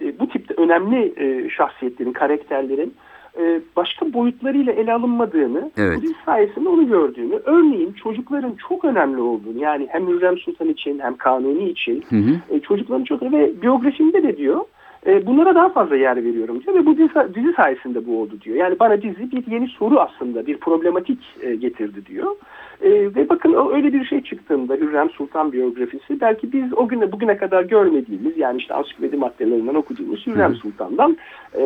e, 0.00 0.18
bu 0.18 0.28
tipte 0.28 0.54
önemli 0.54 1.12
e, 1.16 1.50
şahsiyetlerin, 1.50 2.12
karakterlerin 2.12 2.94
e, 3.38 3.60
başka 3.76 4.12
boyutlarıyla 4.12 4.72
ele 4.72 4.92
alınmadığını, 4.92 5.70
Evet. 5.76 5.98
bu 6.02 6.06
sayesinde 6.24 6.68
onu 6.68 6.88
gördüğünü, 6.88 7.34
örneğin 7.44 7.92
çocukların 7.92 8.56
çok 8.68 8.84
önemli 8.84 9.20
olduğunu, 9.20 9.58
yani 9.58 9.86
hem 9.90 10.06
Hürrem 10.06 10.38
Sultan 10.38 10.68
için 10.68 10.98
hem 10.98 11.16
Kanuni 11.16 11.68
için 11.70 12.04
Hı 12.08 12.16
hı. 12.16 12.56
e, 12.56 12.60
çocukların 12.60 13.04
çok 13.04 13.22
ve 13.22 13.62
biyografimde 13.62 14.22
de 14.22 14.36
diyor 14.36 14.60
e, 15.06 15.26
bunlara 15.26 15.54
daha 15.54 15.68
fazla 15.68 15.96
yer 15.96 16.16
veriyorum 16.16 16.62
diyor 16.62 16.76
ve 16.76 16.86
bu 16.86 16.98
dizi, 16.98 17.34
dizi 17.34 17.52
sayesinde 17.52 18.06
bu 18.06 18.20
oldu 18.20 18.40
diyor. 18.40 18.56
Yani 18.56 18.78
bana 18.80 19.02
dizi 19.02 19.30
bir 19.32 19.46
yeni 19.52 19.68
soru 19.68 20.00
aslında 20.00 20.46
bir 20.46 20.56
problematik 20.56 21.18
e, 21.42 21.54
getirdi 21.54 22.06
diyor. 22.06 22.36
E, 22.82 22.90
ve 22.90 23.28
bakın 23.28 23.52
o 23.52 23.72
öyle 23.72 23.92
bir 23.92 24.04
şey 24.04 24.22
çıktığında 24.22 24.74
Hürrem 24.74 25.10
Sultan 25.10 25.52
biyografisi 25.52 26.20
belki 26.20 26.52
biz 26.52 26.78
o 26.78 26.88
güne 26.88 27.12
bugüne 27.12 27.36
kadar 27.36 27.62
görmediğimiz 27.62 28.38
yani 28.38 28.58
işte 28.58 28.74
ansiklopedi 28.74 29.16
maddelerinden 29.16 29.74
okuduğumuz 29.74 30.26
Hürrem 30.26 30.54
Sultan'dan 30.54 31.16
e, 31.58 31.62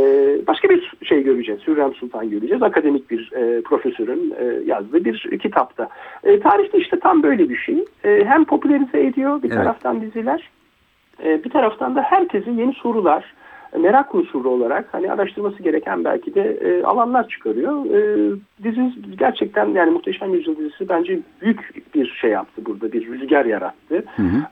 başka 0.46 0.68
bir 0.68 0.92
şey 1.02 1.22
göreceğiz. 1.22 1.60
Hürrem 1.66 1.94
Sultan 1.94 2.30
göreceğiz. 2.30 2.62
Akademik 2.62 3.10
bir 3.10 3.32
e, 3.32 3.60
profesörün 3.60 4.34
e, 4.38 4.44
yazdığı 4.66 5.04
bir 5.04 5.38
kitapta. 5.42 5.88
E, 6.24 6.40
tarihte 6.40 6.78
işte 6.78 6.98
tam 6.98 7.22
böyle 7.22 7.48
bir 7.48 7.56
şey. 7.56 7.84
E, 8.04 8.24
hem 8.24 8.44
popülerize 8.44 9.00
ediyor 9.00 9.42
bir 9.42 9.48
Evet. 9.48 9.58
taraftan 9.58 10.00
diziler. 10.00 10.50
E, 11.24 11.44
bir 11.44 11.50
taraftan 11.50 11.96
da 11.96 12.02
herkese 12.02 12.50
yeni 12.50 12.72
sorular, 12.72 13.34
e, 13.72 13.78
merak 13.78 14.14
unsuru 14.14 14.48
olarak 14.50 14.88
hani 14.92 15.12
araştırması 15.12 15.62
gereken 15.62 16.04
belki 16.04 16.34
de 16.34 16.42
e, 16.42 16.82
alanlar 16.82 17.28
çıkarıyor. 17.28 17.84
E, 17.84 18.30
dizi 18.64 18.92
gerçekten 19.18 19.68
yani 19.68 19.90
Muhteşem 19.90 20.34
Yüzyıl 20.34 20.56
dizisi 20.56 20.88
bence 20.88 21.20
büyük 21.42 21.94
bir 21.94 22.06
şey 22.20 22.30
yaptı 22.30 22.62
burada, 22.66 22.92
bir 22.92 23.06
rüzgar 23.06 23.44
yarattı. 23.44 24.04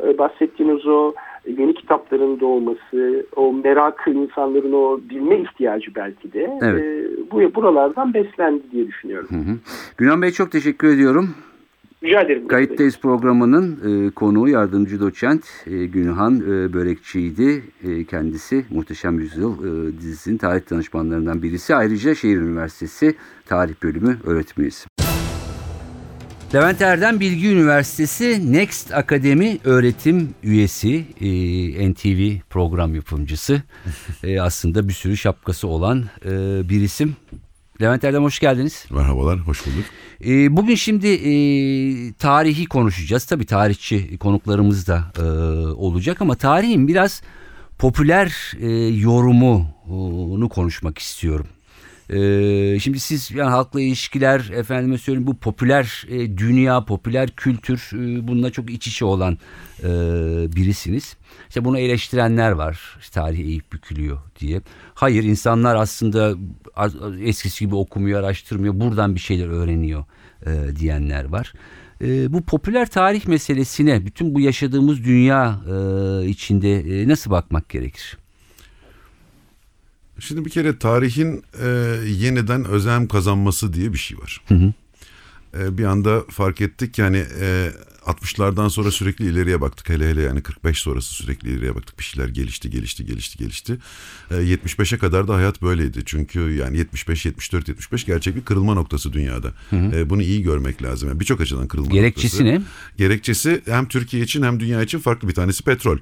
E, 0.05 0.19
bahsettiğiniz 0.19 0.87
o 0.87 1.13
yeni 1.59 1.75
kitapların 1.75 2.41
doğması, 2.41 3.27
o 3.37 3.53
merak 3.53 4.05
insanların 4.07 4.73
o 4.73 5.01
bilme 5.11 5.41
ihtiyacı 5.41 5.95
belki 5.95 6.33
de 6.33 6.59
Evet. 6.63 6.85
e, 6.85 7.07
bu 7.31 7.55
buralardan 7.55 8.15
beslendi 8.15 8.63
diye 8.73 8.87
düşünüyorum. 8.87 9.29
Hı 9.31 9.35
hı. 9.35 9.57
Günan 9.99 10.23
Bey 10.23 10.31
çok 10.31 10.53
teşekkür 10.53 10.89
ediyorum. 10.89 11.35
Rica 12.05 12.21
ederim. 12.21 12.49
Kayıttayız 12.49 13.01
programının 13.01 13.79
e, 14.07 14.11
konuğu 14.11 14.49
yardımcı 14.49 15.01
doçent 15.01 15.45
e, 15.67 15.87
Günhan 15.87 16.37
e, 16.37 16.73
Börekçi'ydi. 16.73 17.63
E, 17.85 18.05
kendisi 18.05 18.65
Muhteşem 18.71 19.19
Yüzyıl 19.19 19.53
e, 19.65 20.01
dizisinin 20.01 20.39
tarih 20.39 20.71
danışmanlarından 20.71 21.43
birisi. 21.43 21.75
Ayrıca 21.75 22.15
Şehir 22.15 22.37
Üniversitesi 22.37 23.15
Tarih 23.47 23.75
Bölümü 23.83 24.19
öğretmeniz. 24.25 24.87
Levent 26.55 26.83
Erdem 26.83 27.21
Bilgi 27.21 27.49
Üniversitesi 27.49 28.53
Next 28.53 28.95
Akademi 28.95 29.59
öğretim 29.65 30.35
üyesi, 30.43 31.05
e, 31.21 31.93
NTV 31.93 32.41
program 32.51 32.95
yapımcısı. 32.95 33.63
E, 34.25 34.41
aslında 34.41 34.89
bir 34.89 34.93
sürü 34.93 35.17
şapkası 35.17 35.69
olan 35.69 36.05
e, 36.25 36.31
bir 36.69 36.81
isim. 36.81 37.17
Levent 37.83 38.05
Erdem 38.05 38.23
hoş 38.23 38.39
geldiniz. 38.39 38.87
Merhabalar, 38.91 39.39
hoş 39.39 39.67
bulduk. 39.67 39.85
E, 40.25 40.57
bugün 40.57 40.75
şimdi 40.75 41.09
e, 41.09 41.33
tarihi 42.13 42.67
konuşacağız. 42.67 43.25
Tabii 43.25 43.47
tarihçi 43.47 44.19
konuklarımız 44.19 44.89
da 44.89 45.13
e, 45.19 45.23
olacak 45.67 46.23
ama 46.23 46.35
tarihin 46.35 46.89
biraz 46.89 47.23
popüler 47.79 48.53
e, 48.61 48.69
yorumunu 48.97 50.49
konuşmak 50.49 50.99
istiyorum. 50.99 51.47
E, 52.11 52.79
şimdi 52.81 53.01
siz 53.01 53.31
yani 53.31 53.51
halkla 53.51 53.81
ilişkiler 53.81 54.51
efendime 54.55 54.99
söyleyeyim 54.99 55.27
bu 55.27 55.37
popüler 55.37 56.07
e, 56.09 56.39
dünya, 56.39 56.85
popüler 56.85 57.31
kültür 57.31 57.91
e, 57.93 58.29
bununla 58.29 58.51
çok 58.51 58.71
iç 58.71 58.87
içe 58.87 59.05
olan 59.05 59.39
e, 59.83 59.89
birisiniz. 60.57 61.17
İşte 61.49 61.65
bunu 61.65 61.79
eleştirenler 61.79 62.51
var. 62.51 62.97
İşte 63.01 63.21
tarih 63.21 63.39
eğip 63.39 63.73
bükülüyor 63.73 64.19
diye. 64.41 64.61
Hayır 64.95 65.25
insanlar 65.25 65.77
aslında 65.77 66.35
eskisi 67.21 67.65
gibi 67.65 67.75
okumuyor, 67.75 68.21
araştırmıyor. 68.21 68.81
Buradan 68.81 69.15
bir 69.15 69.21
şeyler 69.21 69.49
öğreniyor 69.49 70.05
e, 70.47 70.77
diyenler 70.77 71.25
var. 71.25 71.53
E, 72.01 72.33
bu 72.33 72.43
popüler 72.43 72.87
tarih 72.87 73.27
meselesine 73.27 74.07
bütün 74.07 74.35
bu 74.35 74.41
yaşadığımız 74.41 75.05
dünya 75.05 75.61
e, 75.67 76.27
içinde 76.27 76.81
e, 76.81 77.09
nasıl 77.09 77.31
bakmak 77.31 77.69
gerekir? 77.69 78.19
Şimdi 80.19 80.45
bir 80.45 80.51
kere 80.51 80.79
tarihin 80.79 81.45
e, 81.63 81.67
yeniden 82.07 82.65
özlem 82.65 83.09
kazanması 83.09 83.73
diye 83.73 83.93
bir 83.93 83.99
şey 83.99 84.19
var. 84.19 84.43
E, 85.59 85.79
bir 85.79 85.85
anda 85.85 86.23
fark 86.31 86.61
ettik 86.61 86.95
ki 86.95 87.03
hani 87.03 87.25
e, 87.41 87.71
60'lardan 88.07 88.71
sonra 88.71 88.91
sürekli 88.91 89.25
ileriye 89.25 89.61
baktık. 89.61 89.89
Hele 89.89 90.11
hele 90.11 90.23
yani 90.23 90.43
45 90.43 90.79
sonrası 90.79 91.15
sürekli 91.15 91.51
ileriye 91.51 91.75
baktık. 91.75 91.99
Bir 91.99 92.05
şeyler 92.05 92.29
gelişti, 92.29 92.71
gelişti, 92.71 93.07
gelişti, 93.07 93.39
gelişti. 93.39 93.79
E, 94.31 94.35
75'e 94.35 94.99
kadar 94.99 95.29
da 95.29 95.35
hayat 95.35 95.63
böyleydi. 95.63 96.03
Çünkü 96.07 96.41
yani 96.41 96.79
75, 96.79 97.27
74, 97.27 97.69
75 97.69 98.05
gerçek 98.05 98.37
bir 98.37 98.41
kırılma 98.45 98.75
noktası 98.75 99.13
dünyada. 99.13 99.53
E, 99.73 100.11
bunu 100.11 100.23
iyi 100.23 100.43
görmek 100.43 100.83
lazım. 100.83 101.09
Yani 101.09 101.21
Birçok 101.21 101.41
açıdan 101.41 101.69
kırılma 101.69 101.91
Gerekçesi 101.91 102.45
noktası. 102.45 102.61
ne? 102.61 102.63
Gerekçesi 102.97 103.63
hem 103.67 103.89
Türkiye 103.89 104.23
için 104.23 104.43
hem 104.43 104.61
dünya 104.61 104.83
için 104.83 104.99
farklı 104.99 105.29
bir 105.29 105.35
tanesi 105.35 105.65
petrol. 105.65 105.99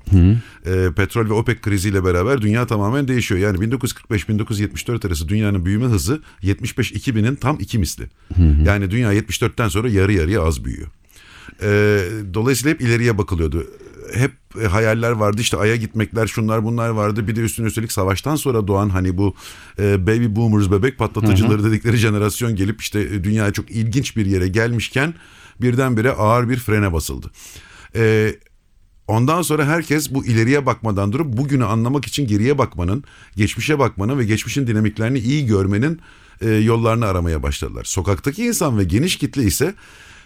Ee, 0.66 0.88
petrol 0.96 1.28
ve 1.28 1.32
OPEC 1.32 1.60
kriziyle 1.60 2.04
beraber 2.04 2.42
dünya 2.42 2.66
tamamen 2.66 3.08
değişiyor. 3.08 3.40
Yani 3.40 3.58
1945-1974 3.58 5.06
arası 5.06 5.28
dünyanın 5.28 5.64
büyüme 5.64 5.86
hızı 5.86 6.22
75-2000'in 6.42 7.34
tam 7.36 7.56
iki 7.60 7.78
misli. 7.78 8.04
Yani 8.64 8.90
dünya 8.90 9.14
74'ten 9.14 9.68
sonra 9.68 9.88
yarı 9.88 10.12
yarıya 10.12 10.42
az 10.42 10.64
büyüyor. 10.64 10.88
Ee, 11.62 12.00
dolayısıyla 12.34 12.74
hep 12.74 12.80
ileriye 12.80 13.18
bakılıyordu. 13.18 13.66
Hep 14.14 14.32
e, 14.62 14.66
hayaller 14.66 15.10
vardı 15.10 15.40
işte 15.40 15.56
Ay'a 15.56 15.76
gitmekler 15.76 16.26
şunlar 16.26 16.64
bunlar 16.64 16.88
vardı. 16.88 17.28
Bir 17.28 17.36
de 17.36 17.40
üstüne 17.40 17.66
üstelik 17.66 17.92
savaştan 17.92 18.36
sonra 18.36 18.68
doğan 18.68 18.88
hani 18.88 19.18
bu 19.18 19.34
e, 19.78 20.06
baby 20.06 20.26
boomers 20.36 20.70
bebek 20.70 20.98
patlatıcıları 20.98 21.64
dedikleri 21.64 21.96
jenerasyon 21.96 22.56
gelip 22.56 22.80
işte 22.80 23.00
e, 23.00 23.24
dünyaya 23.24 23.52
çok 23.52 23.70
ilginç 23.70 24.16
bir 24.16 24.26
yere 24.26 24.48
gelmişken 24.48 25.14
birdenbire 25.60 26.12
ağır 26.12 26.48
bir 26.48 26.56
frene 26.56 26.92
basıldı. 26.92 27.30
Ee, 27.96 28.34
Ondan 29.08 29.42
sonra 29.42 29.66
herkes 29.66 30.14
bu 30.14 30.26
ileriye 30.26 30.66
bakmadan 30.66 31.12
durup 31.12 31.36
bugünü 31.36 31.64
anlamak 31.64 32.06
için 32.06 32.26
geriye 32.26 32.58
bakmanın, 32.58 33.04
geçmişe 33.36 33.78
bakmanın 33.78 34.18
ve 34.18 34.24
geçmişin 34.24 34.66
dinamiklerini 34.66 35.18
iyi 35.18 35.46
görmenin 35.46 36.00
e, 36.40 36.50
yollarını 36.50 37.06
aramaya 37.06 37.42
başladılar. 37.42 37.84
Sokaktaki 37.84 38.46
insan 38.46 38.78
ve 38.78 38.84
geniş 38.84 39.16
kitle 39.16 39.42
ise 39.42 39.74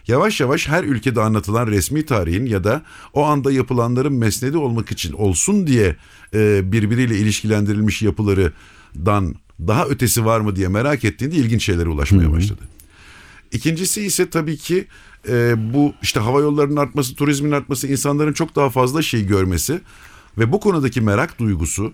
yavaş 0.09 0.41
yavaş 0.41 0.69
her 0.69 0.85
ülkede 0.85 1.21
anlatılan 1.21 1.67
resmi 1.67 2.07
tarihin 2.07 2.47
ya 2.47 2.65
da 2.65 2.83
o 3.12 3.25
anda 3.25 3.53
yapılanların 3.53 4.12
mesnedi 4.12 4.57
olmak 4.57 4.93
için 4.93 5.12
olsun 5.12 5.67
diye 5.67 5.97
e, 6.35 6.73
birbiriyle 6.73 7.19
ilişkilendirilmiş 7.19 8.03
yapılardan 8.03 9.35
daha 9.61 9.87
ötesi 9.87 10.25
var 10.25 10.41
mı 10.41 10.57
diye 10.57 10.69
merak 10.69 11.05
ettiğinde 11.05 11.37
ilginç 11.37 11.65
şeylere 11.65 11.88
ulaşmaya 11.88 12.33
başladı. 12.33 12.62
İkincisi 13.53 14.03
ise 14.03 14.31
tabii 14.31 14.57
ki 14.57 14.87
e, 15.29 15.55
bu 15.75 15.95
işte 16.03 16.21
hava 16.21 16.41
yollarının 16.41 16.77
artması, 16.77 17.15
turizmin 17.15 17.53
artması, 17.53 17.88
insanların 17.88 18.33
çok 18.33 18.57
daha 18.57 18.71
fazla 18.71 19.03
şey 19.03 19.27
görmesi 19.27 19.81
ve 20.38 20.53
bu 20.53 20.61
konudaki 20.61 21.00
merak 21.00 21.38
duygusu, 21.38 21.93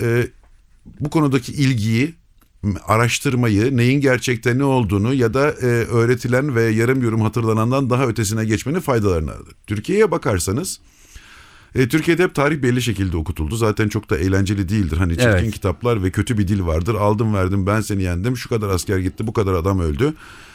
e, 0.00 0.26
bu 1.00 1.10
konudaki 1.10 1.52
ilgiyi, 1.52 2.14
araştırmayı, 2.86 3.76
neyin 3.76 4.00
gerçekten 4.00 4.58
ne 4.58 4.64
olduğunu 4.64 5.14
ya 5.14 5.34
da 5.34 5.50
e, 5.50 5.66
öğretilen 5.66 6.54
ve 6.54 6.62
yarım 6.62 7.02
yorum 7.02 7.20
hatırlanandan 7.20 7.90
daha 7.90 8.06
ötesine 8.06 8.44
geçmenin 8.44 8.80
faydalarını 8.80 9.30
aradı. 9.30 9.50
Türkiye'ye 9.66 10.10
bakarsanız 10.10 10.80
e, 11.74 11.88
Türkiye'de 11.88 12.22
hep 12.22 12.34
tarih 12.34 12.62
belli 12.62 12.82
şekilde 12.82 13.16
okutuldu. 13.16 13.56
Zaten 13.56 13.88
çok 13.88 14.10
da 14.10 14.18
eğlenceli 14.18 14.68
değildir. 14.68 14.96
Hani 14.96 15.12
çirkin 15.12 15.28
Evet. 15.28 15.54
kitaplar 15.54 16.02
ve 16.02 16.10
kötü 16.10 16.38
bir 16.38 16.48
dil 16.48 16.62
vardır. 16.66 16.94
Aldım 16.94 17.34
verdim 17.34 17.66
ben 17.66 17.80
seni 17.80 18.02
yendim. 18.02 18.36
Şu 18.36 18.48
kadar 18.48 18.68
asker 18.68 18.98
gitti 18.98 19.26
bu 19.26 19.32
kadar 19.32 19.54
adam 19.54 19.80
öldü. 19.80 20.14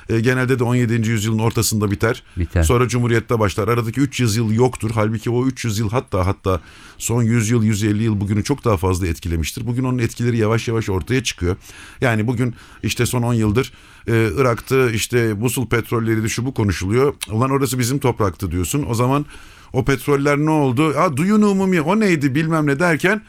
E, 0.09 0.19
genelde 0.19 0.59
de 0.59 0.63
17. 0.63 1.09
yüzyılın 1.09 1.39
ortasında 1.39 1.91
biter. 1.91 2.23
Biter. 2.37 2.63
Sonra 2.63 2.87
Cumhuriyet'te 2.87 3.39
başlar. 3.39 3.67
Aradaki 3.67 4.01
300 4.01 4.35
yıl 4.35 4.51
yoktur. 4.51 4.91
Halbuki 4.93 5.29
o 5.29 5.45
300 5.45 5.79
yıl 5.79 5.89
hatta 5.89 6.25
hatta 6.25 6.61
son 6.97 7.23
100 7.23 7.49
yıl 7.49 7.63
150 7.63 8.03
yıl 8.03 8.21
bugünü 8.21 8.43
çok 8.43 8.65
daha 8.65 8.77
fazla 8.77 9.07
etkilemiştir. 9.07 9.67
Bugün 9.67 9.83
onun 9.83 9.97
etkileri 9.97 10.37
yavaş 10.37 10.67
yavaş 10.67 10.89
ortaya 10.89 11.23
çıkıyor. 11.23 11.55
Yani 12.01 12.27
bugün 12.27 12.55
işte 12.83 13.05
son 13.05 13.23
10 13.23 13.33
yıldır 13.33 13.73
e, 14.07 14.29
Irak'ta 14.37 14.91
işte 14.91 15.33
Musul 15.33 15.67
petrolleri 15.67 16.23
de 16.23 16.29
şu 16.29 16.45
bu 16.45 16.53
konuşuluyor. 16.53 17.13
Ulan 17.31 17.49
orası 17.49 17.79
bizim 17.79 17.99
topraktı 17.99 18.51
diyorsun. 18.51 18.85
O 18.89 18.93
zaman 18.93 19.25
o 19.73 19.85
petroller 19.85 20.37
ne 20.37 20.49
oldu? 20.49 20.95
Ha 20.95 21.17
duyun 21.17 21.41
umumi 21.41 21.81
o 21.81 21.99
neydi 21.99 22.35
bilmem 22.35 22.67
ne 22.67 22.79
derken 22.79 23.21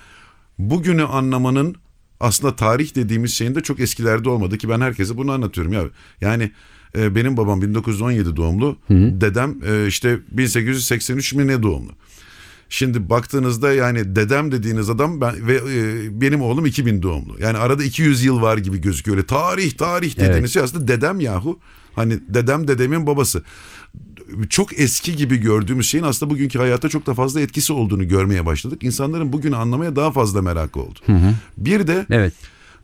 bugünü 0.58 1.04
anlamanın 1.04 1.76
aslında 2.20 2.56
tarih 2.56 2.94
dediğimiz 2.94 3.34
şeyin 3.34 3.54
de 3.54 3.60
çok 3.60 3.80
eskilerde 3.80 4.28
olmadı 4.28 4.58
ki 4.58 4.68
ben 4.68 4.80
herkese 4.80 5.16
bunu 5.16 5.32
anlatıyorum 5.32 5.72
ya. 5.72 5.82
Yani 6.20 6.50
e, 6.98 7.14
benim 7.14 7.36
babam 7.36 7.62
1917 7.62 8.36
doğumlu, 8.36 8.76
dedem 8.90 9.56
e, 9.66 9.86
işte 9.86 10.18
1883 10.30 11.34
mi 11.34 11.46
ne 11.46 11.62
doğumlu. 11.62 11.92
Şimdi 12.68 13.10
baktığınızda 13.10 13.72
yani 13.72 14.16
dedem 14.16 14.52
dediğiniz 14.52 14.90
adam 14.90 15.20
ben 15.20 15.46
ve 15.46 15.54
e, 15.54 16.20
benim 16.20 16.42
oğlum 16.42 16.66
2000 16.66 17.02
doğumlu. 17.02 17.36
Yani 17.40 17.58
arada 17.58 17.84
200 17.84 18.24
yıl 18.24 18.42
var 18.42 18.58
gibi 18.58 18.80
gözüküyor. 18.80 19.16
Öyle 19.16 19.26
tarih 19.26 19.72
tarih 19.72 20.16
dediğiniz 20.16 20.36
Evet. 20.36 20.50
şey 20.50 20.62
aslında 20.62 20.88
dedem 20.88 21.20
yahu. 21.20 21.60
Hani 21.94 22.20
dedem 22.28 22.68
dedemin 22.68 23.06
babası. 23.06 23.42
Çok 24.50 24.80
eski 24.80 25.16
gibi 25.16 25.36
gördüğümüz 25.36 25.86
şeyin 25.88 26.04
aslında 26.04 26.30
bugünkü 26.30 26.58
hayata 26.58 26.88
çok 26.88 27.06
da 27.06 27.14
fazla 27.14 27.40
etkisi 27.40 27.72
olduğunu 27.72 28.08
görmeye 28.08 28.46
başladık. 28.46 28.82
İnsanların 28.82 29.32
bugünü 29.32 29.56
anlamaya 29.56 29.96
daha 29.96 30.12
fazla 30.12 30.42
merakı 30.42 30.80
oldu. 30.80 30.98
Bir 31.56 31.86
de 31.86 32.06
Evet. 32.10 32.32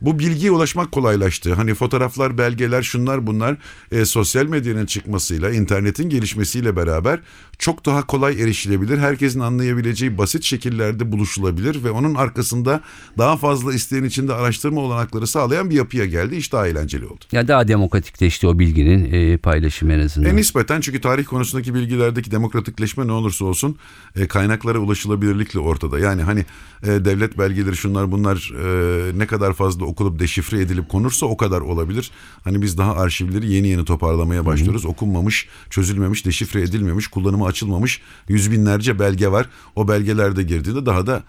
Bu 0.01 0.19
bilgiye 0.19 0.51
ulaşmak 0.51 0.91
kolaylaştı. 0.91 1.53
Hani 1.53 1.73
fotoğraflar, 1.73 2.37
belgeler, 2.37 2.81
şunlar 2.81 3.27
bunlar 3.27 3.57
e, 3.91 4.05
sosyal 4.05 4.45
medyanın 4.45 4.85
çıkmasıyla, 4.85 5.51
internetin 5.51 6.09
gelişmesiyle 6.09 6.75
beraber 6.75 7.19
çok 7.59 7.85
daha 7.85 8.07
kolay 8.07 8.41
erişilebilir. 8.41 8.97
Herkesin 8.97 9.39
anlayabileceği 9.39 10.17
basit 10.17 10.43
şekillerde 10.43 11.11
buluşulabilir 11.11 11.83
ve 11.83 11.91
onun 11.91 12.15
arkasında 12.15 12.81
daha 13.17 13.37
fazla 13.37 13.73
isteyen 13.73 14.03
içinde 14.03 14.33
araştırma 14.33 14.81
olanakları 14.81 15.27
sağlayan 15.27 15.69
bir 15.69 15.75
yapıya 15.75 16.05
geldi. 16.05 16.35
İş 16.35 16.53
daha 16.53 16.67
eğlenceli 16.67 17.05
oldu. 17.05 17.25
Ya 17.31 17.47
daha 17.47 17.67
demokratikleşti 17.67 18.47
o 18.47 18.59
bilginin 18.59 19.11
e, 19.11 19.37
paylaşımı 19.37 19.93
en 19.93 19.99
azından. 19.99 20.29
E 20.29 20.35
nispeten 20.35 20.81
çünkü 20.81 21.01
tarih 21.01 21.25
konusundaki 21.25 21.73
bilgilerdeki 21.73 22.31
demokratikleşme 22.31 23.07
ne 23.07 23.11
olursa 23.11 23.45
olsun 23.45 23.77
e, 24.15 24.27
kaynaklara 24.27 24.79
ulaşılabilirlikle 24.79 25.59
ortada. 25.59 25.99
Yani 25.99 26.21
hani 26.21 26.45
e, 26.83 26.87
devlet 26.87 27.37
belgeleri 27.37 27.77
şunlar 27.77 28.11
bunlar 28.11 28.51
e, 28.63 29.19
ne 29.19 29.27
kadar 29.27 29.53
fazla 29.53 29.85
okulup 29.91 30.19
deşifre 30.19 30.61
edilip 30.61 30.89
konursa 30.89 31.25
o 31.25 31.37
kadar 31.37 31.61
olabilir. 31.61 32.11
Hani 32.43 32.61
biz 32.61 32.77
daha 32.77 32.95
arşivleri 32.95 33.51
yeni 33.53 33.67
yeni 33.67 33.85
toparlamaya 33.85 34.45
başlıyoruz. 34.45 34.85
Okunmamış, 34.85 35.47
çözülmemiş, 35.69 36.25
deşifre 36.25 36.61
edilmemiş, 36.61 37.07
kullanıma 37.07 37.47
açılmamış 37.47 38.01
yüz 38.27 38.51
binlerce 38.51 38.99
belge 38.99 39.31
var. 39.31 39.49
O 39.75 39.87
belgelerde 39.87 40.43
girdiğinde 40.43 40.85
daha 40.85 41.07
da 41.07 41.23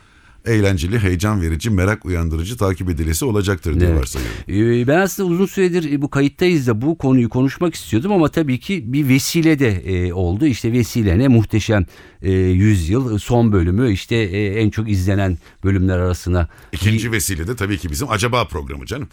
eğlenceli, 0.46 0.98
heyecan 0.98 1.42
verici, 1.42 1.70
merak 1.70 2.06
uyandırıcı, 2.06 2.56
takip 2.56 2.90
edilesi 2.90 3.24
olacaktır 3.24 3.80
diye 3.80 3.90
Evet. 3.90 4.00
varsayıyorum. 4.00 4.82
Ee, 4.82 4.86
Ben 4.86 4.98
aslında 4.98 5.28
uzun 5.28 5.46
süredir 5.46 5.92
e, 5.92 6.02
bu 6.02 6.10
kayıttayız 6.10 6.66
da 6.66 6.80
bu 6.82 6.98
konuyu 6.98 7.28
konuşmak 7.28 7.74
istiyordum 7.74 8.12
ama 8.12 8.28
tabii 8.28 8.60
ki 8.60 8.92
bir 8.92 9.08
vesile 9.08 9.58
de 9.58 9.68
e, 9.68 10.12
oldu. 10.12 10.46
İşte 10.46 10.72
vesile 10.72 11.18
ne 11.18 11.28
muhteşem 11.28 11.86
e, 12.22 12.32
yüzyıl 12.32 13.18
son 13.18 13.52
bölümü 13.52 13.92
işte 13.92 14.16
en 14.16 14.70
çok 14.70 14.90
izlenen 14.90 15.38
bölümler 15.64 15.98
arasına. 15.98 16.48
İkinci 16.72 17.12
vesile 17.12 17.48
de 17.48 17.56
tabii 17.56 17.78
ki 17.78 17.90
bizim 17.90 18.10
Acaba 18.10 18.44
programı 18.48 18.86
canım. 18.86 19.08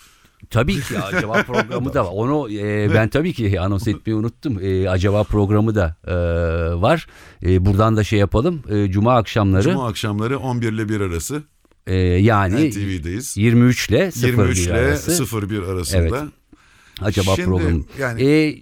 Tabii 0.49 0.81
ki 0.81 0.99
acaba 1.03 1.43
programı 1.43 1.93
da 1.93 2.05
var. 2.05 2.11
Onu 2.13 2.51
e, 2.51 2.93
ben 2.93 3.09
tabii 3.09 3.33
ki 3.33 3.59
anons 3.59 3.87
etmeyi 3.87 4.19
unuttum. 4.19 4.59
E, 4.61 4.89
acaba 4.89 5.23
programı 5.23 5.75
da 5.75 5.95
e, 6.07 6.13
var. 6.81 7.07
E, 7.43 7.65
buradan 7.65 7.97
da 7.97 8.03
şey 8.03 8.19
yapalım. 8.19 8.63
E, 8.69 8.91
Cuma 8.91 9.15
akşamları 9.17 9.63
Cuma 9.63 9.87
akşamları 9.87 10.39
11 10.39 10.71
ile 10.73 10.89
1 10.89 11.01
arası 11.01 11.43
e, 11.87 11.95
yani 11.95 12.69
NTV'deyiz. 12.69 13.37
23 13.37 13.89
ile 13.89 14.11
23 14.15 14.57
01 14.57 14.63
ile 14.65 14.73
arası. 14.73 15.49
01 15.49 15.63
arasında. 15.63 16.01
Evet. 16.01 16.13
Acaba 17.01 17.35
Şimdi 17.35 17.47
programı. 17.47 17.83
yani- 17.99 18.23
E, 18.23 18.61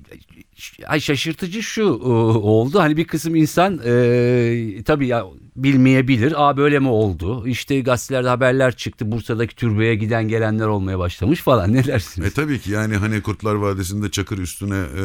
ay 0.87 0.99
şaşırtıcı 0.99 1.63
şu 1.63 1.81
e, 1.81 1.85
oldu. 1.85 2.79
Hani 2.79 2.97
bir 2.97 3.07
kısım 3.07 3.35
insan 3.35 3.81
e, 3.85 4.83
tabii 4.85 5.07
ya 5.07 5.25
bilmeyebilir. 5.55 6.33
Aa 6.37 6.57
böyle 6.57 6.79
mi 6.79 6.87
oldu? 6.87 7.47
İşte 7.47 7.79
gazetelerde 7.79 8.27
haberler 8.29 8.75
çıktı. 8.75 9.11
Bursa'daki 9.11 9.55
türbeye 9.55 9.95
giden 9.95 10.27
gelenler 10.27 10.67
olmaya 10.67 10.99
başlamış 10.99 11.41
falan. 11.41 11.73
Ne 11.73 11.85
dersiniz? 11.85 12.27
E 12.27 12.31
tabii 12.31 12.59
ki 12.59 12.71
yani 12.71 12.97
hani 12.97 13.21
Kurtlar 13.21 13.55
Vadisi'nde 13.55 14.11
Çakır 14.11 14.37
üstüne 14.37 14.77
e, 14.97 15.03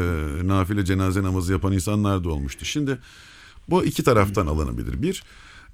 nafile 0.48 0.84
cenaze 0.84 1.22
namazı 1.22 1.52
yapan 1.52 1.72
insanlar 1.72 2.24
da 2.24 2.28
olmuştu. 2.28 2.64
Şimdi 2.64 2.98
bu 3.68 3.84
iki 3.84 4.04
taraftan 4.04 4.46
alınabilir. 4.46 5.02
Bir, 5.02 5.22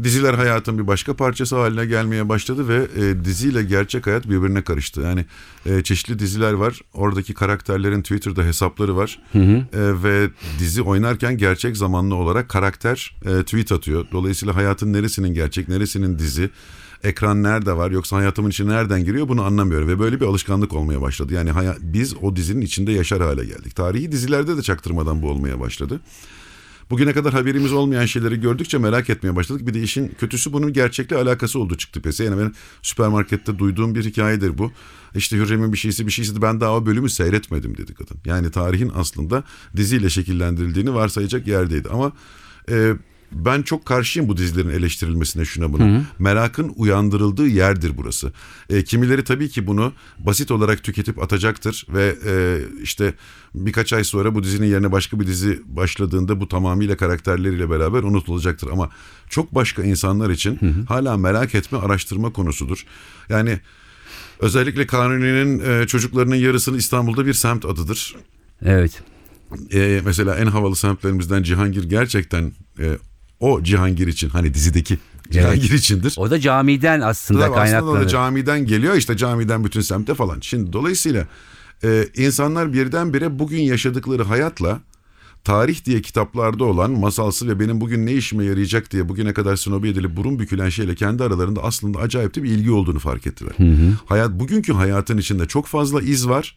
diziler 0.02 0.34
hayatın 0.34 0.78
bir 0.78 0.86
başka 0.86 1.16
parçası 1.16 1.56
haline 1.56 1.86
gelmeye 1.86 2.28
başladı 2.28 2.68
ve 2.68 2.86
e, 3.02 3.24
diziyle 3.24 3.62
gerçek 3.62 4.06
hayat 4.06 4.28
birbirine 4.28 4.62
karıştı. 4.62 5.00
Yani 5.00 5.24
e, 5.66 5.82
çeşitli 5.82 6.18
diziler 6.18 6.52
var. 6.52 6.80
Oradaki 6.94 7.34
karakterlerin 7.34 8.02
Twitter'da 8.02 8.42
hesapları 8.42 8.96
var. 8.96 9.18
E, 9.72 10.02
ve 10.02 10.30
dizi 10.58 10.82
oynarken 10.82 11.38
gerçek 11.38 11.76
zamanlı 11.76 12.14
olarak 12.14 12.48
karakter 12.48 13.16
e, 13.24 13.42
tweet 13.42 13.72
atıyor. 13.72 14.06
Dolayısıyla 14.12 14.56
hayatın 14.56 14.92
neresinin 14.92 15.34
gerçek, 15.34 15.68
neresinin 15.68 16.18
dizi, 16.18 16.50
ekran 17.04 17.42
nerede 17.42 17.76
var 17.76 17.90
yoksa 17.90 18.16
hayatımın 18.16 18.50
içine 18.50 18.72
nereden 18.72 19.04
giriyor 19.04 19.28
bunu 19.28 19.42
anlamıyorum. 19.42 19.88
Ve 19.88 19.98
böyle 19.98 20.20
bir 20.20 20.26
alışkanlık 20.26 20.74
olmaya 20.74 21.00
başladı. 21.02 21.34
Yani 21.34 21.50
biz 21.80 22.14
o 22.22 22.36
dizinin 22.36 22.60
içinde 22.60 22.92
yaşar 22.92 23.22
hale 23.22 23.44
geldik. 23.44 23.76
Tarihi 23.76 24.12
dizilerde 24.12 24.56
de 24.56 24.62
çaktırmadan 24.62 25.22
bu 25.22 25.30
olmaya 25.30 25.60
başladı. 25.60 26.00
Bugüne 26.90 27.12
kadar 27.12 27.32
haberimiz 27.32 27.72
olmayan 27.72 28.06
şeyleri 28.06 28.40
gördükçe 28.40 28.78
merak 28.78 29.10
etmeye 29.10 29.36
başladık. 29.36 29.66
Bir 29.66 29.74
de 29.74 29.82
işin 29.82 30.08
kötüsü 30.08 30.52
bunun 30.52 30.72
gerçekle 30.72 31.16
alakası 31.16 31.58
oldu 31.58 31.76
çıktı 31.76 32.02
pese. 32.02 32.24
Yani 32.24 32.40
ben 32.40 32.54
süpermarkette 32.82 33.58
duyduğum 33.58 33.94
bir 33.94 34.04
hikayedir 34.04 34.58
bu. 34.58 34.72
İşte 35.14 35.36
Hürrem'in 35.36 35.72
bir 35.72 35.78
şeysi 35.78 36.06
bir 36.06 36.12
şeysi 36.12 36.42
ben 36.42 36.60
daha 36.60 36.76
o 36.76 36.86
bölümü 36.86 37.10
seyretmedim 37.10 37.76
dedi 37.76 37.94
kadın. 37.94 38.16
Yani 38.24 38.50
tarihin 38.50 38.92
aslında 38.94 39.44
diziyle 39.76 40.10
şekillendirildiğini 40.10 40.94
varsayacak 40.94 41.46
yerdeydi. 41.46 41.88
Ama 41.88 42.12
e, 42.70 42.94
ben 43.32 43.62
çok 43.62 43.86
karşıyım 43.86 44.28
bu 44.28 44.36
dizilerin 44.36 44.68
eleştirilmesine 44.68 45.44
şuna 45.44 45.72
buna. 45.72 45.84
Merakın 46.18 46.72
uyandırıldığı 46.76 47.46
yerdir 47.46 47.92
burası. 47.96 48.32
E, 48.70 48.84
kimileri 48.84 49.24
tabii 49.24 49.48
ki 49.48 49.66
bunu 49.66 49.92
basit 50.18 50.50
olarak 50.50 50.82
tüketip 50.82 51.22
atacaktır 51.22 51.86
ve 51.88 52.16
e, 52.26 52.58
işte 52.82 53.14
birkaç 53.54 53.92
ay 53.92 54.04
sonra 54.04 54.34
bu 54.34 54.42
dizinin 54.42 54.66
yerine 54.66 54.92
başka 54.92 55.20
bir 55.20 55.26
dizi 55.26 55.60
başladığında 55.66 56.40
bu 56.40 56.48
tamamıyla 56.48 56.96
karakterleriyle 56.96 57.70
beraber 57.70 58.02
unutulacaktır. 58.02 58.70
Ama 58.70 58.90
çok 59.28 59.54
başka 59.54 59.82
insanlar 59.82 60.30
için 60.30 60.58
hala 60.88 61.16
merak 61.16 61.54
etme, 61.54 61.78
araştırma 61.78 62.32
konusudur. 62.32 62.86
Yani 63.28 63.60
özellikle 64.40 64.86
Kanuni'nin 64.86 65.60
e, 65.70 65.86
çocuklarının 65.86 66.34
yarısını 66.34 66.76
İstanbul'da 66.76 67.26
bir 67.26 67.34
semt 67.34 67.64
adıdır. 67.64 68.16
Evet. 68.62 69.02
E, 69.72 70.00
mesela 70.04 70.36
en 70.36 70.46
havalı 70.46 70.76
semtlerimizden 70.76 71.42
Cihangir 71.42 71.84
gerçekten 71.84 72.52
e, 72.78 72.98
o 73.40 73.62
Cihangir 73.62 74.06
için 74.06 74.28
hani 74.28 74.54
dizideki 74.54 74.98
Cihangir 75.30 75.72
içindir. 75.72 76.14
O 76.16 76.30
da 76.30 76.40
camiden 76.40 77.00
aslında 77.00 77.40
Tabii 77.40 77.50
aslında 77.50 77.64
kaynaklanıyor. 77.64 78.04
da 78.04 78.08
camiden 78.08 78.66
geliyor 78.66 78.94
işte 78.94 79.16
camiden 79.16 79.64
bütün 79.64 79.80
semte 79.80 80.14
falan. 80.14 80.40
Şimdi 80.40 80.72
dolayısıyla 80.72 81.26
e, 81.84 82.08
insanlar 82.16 82.72
birdenbire 82.72 83.38
bugün 83.38 83.60
yaşadıkları 83.60 84.22
hayatla 84.22 84.80
tarih 85.44 85.84
diye 85.84 86.02
kitaplarda 86.02 86.64
olan 86.64 86.90
masalsı 86.90 87.48
ve 87.48 87.60
benim 87.60 87.80
bugün 87.80 88.06
ne 88.06 88.12
işime 88.12 88.44
yarayacak 88.44 88.90
diye 88.90 89.08
bugüne 89.08 89.32
kadar 89.32 89.56
snobi 89.56 89.88
edilip 89.88 90.16
burun 90.16 90.38
bükülen 90.38 90.68
şeyle 90.68 90.94
kendi 90.94 91.24
aralarında 91.24 91.62
aslında 91.62 91.98
acayip 91.98 92.34
bir 92.34 92.42
ilgi 92.44 92.70
olduğunu 92.70 92.98
fark 92.98 93.26
ettiler. 93.26 93.52
Hayat 94.06 94.30
bugünkü 94.30 94.72
hayatın 94.72 95.18
içinde 95.18 95.46
çok 95.46 95.66
fazla 95.66 96.02
iz 96.02 96.28
var 96.28 96.56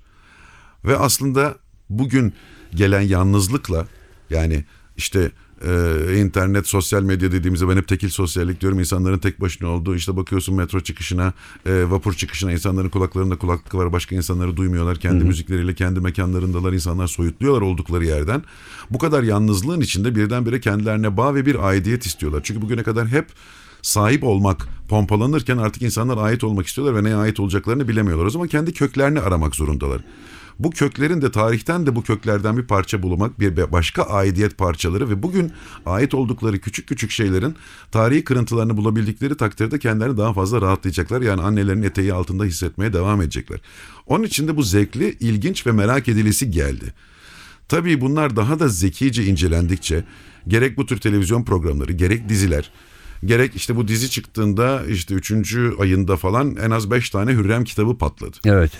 ve 0.85 0.97
aslında 0.97 1.55
bugün 1.89 2.33
gelen 2.75 3.01
yalnızlıkla 3.01 3.87
yani 4.29 4.65
işte 4.97 5.31
e, 5.65 6.17
internet, 6.17 6.67
sosyal 6.67 7.03
medya 7.03 7.31
dediğimizde 7.31 7.69
ben 7.69 7.77
hep 7.77 7.87
tekil 7.87 8.09
sosyallik 8.09 8.61
diyorum. 8.61 8.79
İnsanların 8.79 9.19
tek 9.19 9.41
başına 9.41 9.67
olduğu 9.67 9.95
işte 9.95 10.17
bakıyorsun 10.17 10.55
metro 10.55 10.79
çıkışına, 10.79 11.33
e, 11.65 11.91
vapur 11.91 12.13
çıkışına 12.13 12.51
insanların 12.51 12.89
kulaklarında 12.89 13.37
kulaklık 13.37 13.75
var. 13.75 13.93
Başka 13.93 14.15
insanları 14.15 14.57
duymuyorlar. 14.57 14.97
Kendi 14.97 15.23
müzikleriyle 15.23 15.75
kendi 15.75 15.99
mekanlarındalar. 15.99 16.73
insanlar 16.73 17.07
soyutluyorlar 17.07 17.61
oldukları 17.61 18.05
yerden. 18.05 18.43
Bu 18.89 18.97
kadar 18.97 19.23
yalnızlığın 19.23 19.81
içinde 19.81 20.15
birdenbire 20.15 20.59
kendilerine 20.59 21.17
bağ 21.17 21.35
ve 21.35 21.45
bir 21.45 21.67
aidiyet 21.67 22.05
istiyorlar. 22.05 22.41
Çünkü 22.43 22.61
bugüne 22.61 22.83
kadar 22.83 23.07
hep 23.07 23.25
sahip 23.81 24.23
olmak 24.23 24.67
pompalanırken 24.89 25.57
artık 25.57 25.81
insanlar 25.81 26.17
ait 26.17 26.43
olmak 26.43 26.67
istiyorlar 26.67 26.95
ve 26.95 27.03
neye 27.03 27.15
ait 27.15 27.39
olacaklarını 27.39 27.87
bilemiyorlar. 27.87 28.25
O 28.25 28.29
zaman 28.29 28.47
kendi 28.47 28.73
köklerini 28.73 29.19
aramak 29.19 29.55
zorundalar. 29.55 30.01
Bu 30.63 30.69
köklerin 30.69 31.21
de 31.21 31.31
tarihten 31.31 31.85
de 31.85 31.95
bu 31.95 32.03
köklerden 32.03 32.57
bir 32.57 32.63
parça 32.63 33.03
bulmak, 33.03 33.39
bir 33.39 33.71
başka 33.71 34.03
aidiyet 34.03 34.57
parçaları 34.57 35.09
ve 35.09 35.23
bugün 35.23 35.51
ait 35.85 36.13
oldukları 36.13 36.59
küçük 36.59 36.87
küçük 36.87 37.11
şeylerin 37.11 37.55
tarihi 37.91 38.23
kırıntılarını 38.23 38.77
bulabildikleri 38.77 39.37
takdirde 39.37 39.79
kendilerini 39.79 40.17
daha 40.17 40.33
fazla 40.33 40.61
rahatlayacaklar. 40.61 41.21
Yani 41.21 41.41
annelerin 41.41 41.83
eteği 41.83 42.13
altında 42.13 42.43
hissetmeye 42.43 42.93
devam 42.93 43.21
edecekler. 43.21 43.59
Onun 44.07 44.23
için 44.23 44.47
de 44.47 44.57
bu 44.57 44.63
zevkli, 44.63 45.17
ilginç 45.19 45.67
ve 45.67 45.71
merak 45.71 46.07
edilisi 46.07 46.51
geldi. 46.51 46.93
Tabii 47.67 48.01
bunlar 48.01 48.35
daha 48.35 48.59
da 48.59 48.67
zekice 48.67 49.25
incelendikçe 49.25 50.03
gerek 50.47 50.77
bu 50.77 50.85
tür 50.85 50.99
televizyon 50.99 51.43
programları, 51.43 51.91
gerek 51.91 52.29
diziler, 52.29 52.71
gerek 53.25 53.55
işte 53.55 53.75
bu 53.75 53.87
dizi 53.87 54.09
çıktığında 54.09 54.85
işte 54.85 55.13
3. 55.13 55.55
ayında 55.79 56.17
falan 56.17 56.55
en 56.55 56.71
az 56.71 56.91
5 56.91 57.09
tane 57.09 57.31
Hürrem 57.31 57.63
kitabı 57.63 57.97
patladı. 57.97 58.37
Evet. 58.45 58.71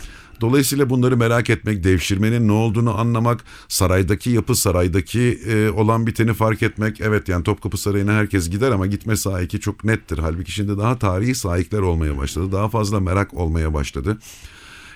Dolayısıyla 0.42 0.90
bunları 0.90 1.18
merak 1.18 1.50
etmek, 1.50 1.84
devşirmenin 1.84 2.48
ne 2.48 2.52
olduğunu 2.52 3.00
anlamak, 3.00 3.44
saraydaki 3.68 4.30
yapı, 4.30 4.56
saraydaki 4.56 5.40
e, 5.48 5.70
olan 5.70 6.08
biteni 6.08 6.34
fark 6.34 6.64
etmek. 6.64 7.02
Evet 7.02 7.30
yani 7.30 7.44
Topkapı 7.44 7.78
Sarayı'na 7.78 8.14
herkes 8.14 8.50
gider 8.50 8.72
ama 8.72 8.88
gitme 8.88 9.16
sahiki 9.16 9.60
çok 9.60 9.84
nettir. 9.84 10.18
Halbuki 10.18 10.52
şimdi 10.52 10.78
daha 10.78 11.00
tarihi 11.00 11.36
sahipler 11.36 11.80
olmaya 11.80 12.18
başladı. 12.18 12.52
Daha 12.52 12.70
fazla 12.70 13.00
merak 13.00 13.34
olmaya 13.34 13.74
başladı. 13.74 14.18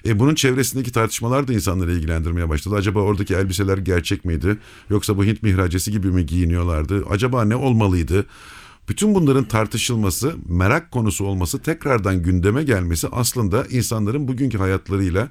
E, 0.06 0.20
bunun 0.20 0.36
çevresindeki 0.36 0.92
tartışmalar 0.92 1.48
da 1.48 1.54
insanları 1.54 1.94
ilgilendirmeye 1.94 2.50
başladı. 2.50 2.76
Acaba 2.76 3.00
oradaki 3.00 3.36
elbiseler 3.36 3.78
gerçek 3.78 4.26
miydi? 4.26 4.58
Yoksa 4.90 5.18
bu 5.18 5.26
Hint 5.26 5.44
mihracesi 5.44 5.92
gibi 5.92 6.08
mi 6.08 6.26
giyiniyorlardı? 6.26 7.04
Acaba 7.10 7.46
ne 7.46 7.56
olmalıydı? 7.56 8.26
Bütün 8.90 9.16
bunların 9.16 9.44
tartışılması, 9.44 10.36
merak 10.50 10.92
konusu 10.92 11.26
olması, 11.26 11.60
tekrardan 11.60 12.24
gündeme 12.24 12.64
gelmesi 12.64 13.08
aslında 13.12 13.66
insanların 13.66 14.28
bugünkü 14.28 14.58
hayatlarıyla 14.58 15.30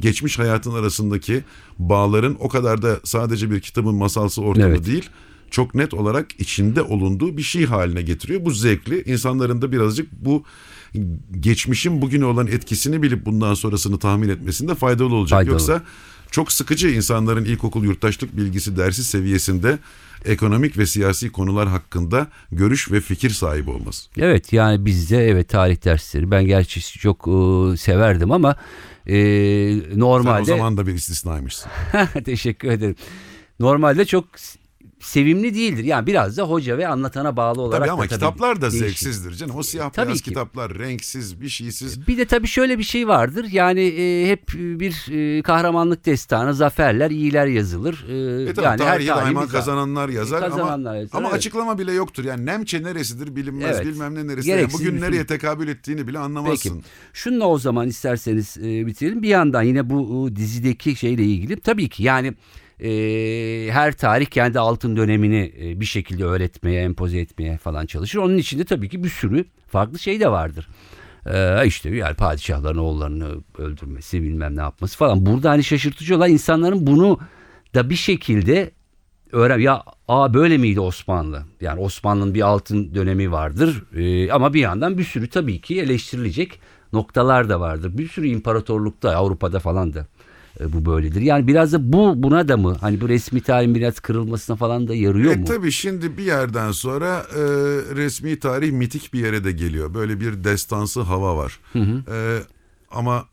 geçmiş 0.00 0.38
hayatın 0.38 0.74
arasındaki 0.74 1.44
bağların 1.78 2.36
o 2.40 2.48
kadar 2.48 2.82
da 2.82 3.00
sadece 3.04 3.50
bir 3.50 3.60
kitabın 3.60 3.94
masalsı 3.94 4.42
ortamı 4.42 4.66
Evet. 4.66 4.86
değil, 4.86 5.10
çok 5.50 5.74
net 5.74 5.94
olarak 5.94 6.40
içinde 6.40 6.82
olunduğu 6.82 7.36
bir 7.36 7.42
şey 7.42 7.64
haline 7.64 8.02
getiriyor. 8.02 8.44
Bu 8.44 8.50
zevkli. 8.50 9.02
İnsanların 9.02 9.62
da 9.62 9.72
birazcık 9.72 10.12
bu 10.12 10.44
geçmişin 11.40 12.02
bugüne 12.02 12.24
olan 12.24 12.46
etkisini 12.46 13.02
bilip 13.02 13.26
bundan 13.26 13.54
sonrasını 13.54 13.98
tahmin 13.98 14.28
etmesinde 14.28 14.74
faydalı 14.74 15.14
olacak. 15.14 15.38
Faydalı. 15.38 15.52
Yoksa 15.52 15.82
çok 16.30 16.52
sıkıcı 16.52 16.88
insanların 16.88 17.44
ilkokul 17.44 17.84
yurttaşlık 17.84 18.36
bilgisi 18.36 18.76
dersi 18.76 19.04
seviyesinde 19.04 19.78
ekonomik 20.24 20.78
ve 20.78 20.86
siyasi 20.86 21.32
konular 21.32 21.68
hakkında 21.68 22.26
görüş 22.52 22.92
ve 22.92 23.00
fikir 23.00 23.30
sahibi 23.30 23.70
olması. 23.70 24.10
Evet 24.18 24.52
yani 24.52 24.84
bizde 24.86 25.28
evet 25.28 25.48
tarih 25.48 25.84
dersleri 25.84 26.30
ben 26.30 26.46
gerçi 26.46 26.98
çok 26.98 27.28
e, 27.28 27.76
severdim 27.76 28.32
ama 28.32 28.56
e, 29.06 29.14
Sen 29.14 30.00
normalde 30.00 30.42
o 30.42 30.56
zaman 30.56 30.76
da 30.76 30.86
bir 30.86 30.94
istisnaymışsın. 30.94 31.70
teşekkür 32.24 32.68
ederim. 32.68 32.96
Normalde 33.60 34.04
çok 34.04 34.24
sevimli 35.04 35.54
değildir. 35.54 35.84
Yani 35.84 36.06
biraz 36.06 36.36
da 36.36 36.42
hoca 36.42 36.78
ve 36.78 36.88
anlatana 36.88 37.36
bağlı 37.36 37.62
olarak 37.62 37.78
Tabii 37.80 37.88
da 37.88 37.92
ama 37.92 38.06
kitaplar 38.06 38.56
da 38.60 38.70
değişir. 38.70 38.86
zevksizdir 38.86 39.34
canım. 39.34 39.56
O 39.56 39.62
siyah 39.62 39.90
Tabii 39.90 40.06
beyaz 40.06 40.20
ki. 40.20 40.30
kitaplar 40.30 40.78
renksiz, 40.78 41.40
bir 41.40 41.48
şeysiz. 41.48 42.06
Bir 42.08 42.18
de 42.18 42.24
tabii 42.24 42.46
şöyle 42.46 42.78
bir 42.78 42.82
şey 42.82 43.08
vardır. 43.08 43.46
Yani 43.52 43.80
e, 43.80 44.28
hep 44.28 44.48
bir 44.54 45.12
e, 45.38 45.42
kahramanlık 45.42 46.06
destanı, 46.06 46.54
zaferler, 46.54 47.10
iyiler 47.10 47.46
yazılır. 47.46 48.04
E, 48.08 48.50
E 48.50 48.54
tabii 48.54 48.64
yani 48.66 48.78
tarihi 48.78 49.06
tarihimiz 49.06 49.36
daima 49.36 49.46
kazananlar 49.48 50.08
yazar 50.08 50.40
Kazananlar 50.40 50.90
ama, 50.90 50.98
yazar, 51.00 51.18
ama 51.18 51.28
evet. 51.28 51.38
açıklama 51.38 51.78
bile 51.78 51.92
yoktur. 51.92 52.24
Yani 52.24 52.46
Nemçe 52.46 52.82
neresidir 52.82 53.36
bilinmez 53.36 53.76
Evet. 53.76 53.86
bilmem 53.86 54.14
ne 54.14 54.26
neresi. 54.26 54.50
Yani 54.50 54.66
bugün 54.72 55.00
nereye 55.00 55.16
film. 55.16 55.26
tekabül 55.26 55.68
ettiğini 55.68 56.06
bile 56.08 56.18
anlamazsın. 56.18 56.74
Peki. 56.76 56.86
Şununla 57.12 57.48
o 57.48 57.58
zaman 57.58 57.88
isterseniz 57.88 58.56
e, 58.58 58.86
bitirelim. 58.86 59.22
Bir 59.22 59.28
yandan 59.28 59.62
yine 59.62 59.90
bu 59.90 60.28
e, 60.32 60.36
dizideki 60.36 60.96
şeyle 60.96 61.24
ilgili 61.24 61.60
tabii 61.60 61.88
ki 61.88 62.02
yani 62.02 62.34
e, 62.80 62.88
her 63.70 63.92
tarih 63.92 64.26
kendi 64.26 64.58
altın 64.58 64.96
dönemini 64.96 65.52
e, 65.60 65.80
bir 65.80 65.84
şekilde 65.84 66.24
öğretmeye, 66.24 66.82
empoze 66.82 67.18
etmeye 67.18 67.58
falan 67.58 67.86
çalışır. 67.86 68.18
Onun 68.18 68.36
içinde 68.36 68.64
tabii 68.64 68.88
ki 68.88 69.04
bir 69.04 69.08
sürü 69.08 69.44
farklı 69.68 69.98
şey 69.98 70.20
de 70.20 70.30
vardır. 70.30 70.68
E, 71.26 71.66
işte 71.66 71.90
yani 71.90 72.14
padişahların 72.14 72.78
oğullarını 72.78 73.34
öldürmesi 73.58 74.22
bilmem 74.22 74.56
ne 74.56 74.60
yapması 74.60 74.98
falan. 74.98 75.26
Burada 75.26 75.50
hani 75.50 75.64
şaşırtıcı 75.64 76.16
olan 76.16 76.30
insanların 76.30 76.86
bunu 76.86 77.18
da 77.74 77.90
bir 77.90 77.96
şekilde 77.96 78.70
öğren 79.32 79.58
ya 79.58 79.82
aa 80.08 80.34
böyle 80.34 80.58
miydi 80.58 80.80
Osmanlı? 80.80 81.42
Yani 81.60 81.80
Osmanlı'nın 81.80 82.34
bir 82.34 82.42
altın 82.42 82.94
dönemi 82.94 83.32
vardır 83.32 83.84
Ee, 83.96 84.30
ama 84.30 84.54
bir 84.54 84.60
yandan 84.60 84.98
bir 84.98 85.04
sürü 85.04 85.28
tabii 85.28 85.60
ki 85.60 85.80
eleştirilecek 85.80 86.60
noktalar 86.92 87.48
da 87.48 87.60
vardır. 87.60 87.98
Bir 87.98 88.08
sürü 88.08 88.26
imparatorlukta 88.26 89.16
Avrupa'da 89.16 89.58
falan 89.58 89.94
da 89.94 90.06
e, 90.60 90.72
bu 90.72 90.86
böyledir. 90.86 91.20
Yani 91.20 91.46
biraz 91.46 91.72
da 91.72 91.92
bu 91.92 92.22
buna 92.22 92.48
da 92.48 92.56
mı 92.56 92.76
hani 92.80 93.00
bu 93.00 93.08
resmi 93.08 93.40
tarihin 93.40 93.74
biraz 93.74 94.00
kırılmasına 94.00 94.56
falan 94.56 94.88
da 94.88 94.94
yarıyor 94.94 95.32
E 95.32 95.36
mu? 95.36 95.44
tabii 95.44 95.72
şimdi 95.72 96.16
bir 96.18 96.24
yerden 96.24 96.72
sonra 96.72 97.26
e, 97.30 97.40
resmi 97.96 98.38
tarih 98.38 98.72
mitik 98.72 99.12
bir 99.14 99.20
yere 99.20 99.44
de 99.44 99.52
geliyor. 99.52 99.94
Böyle 99.94 100.20
bir 100.20 100.44
destansı 100.44 101.00
hava 101.00 101.36
var. 101.36 101.60
E, 101.76 102.38
ama 102.90 103.24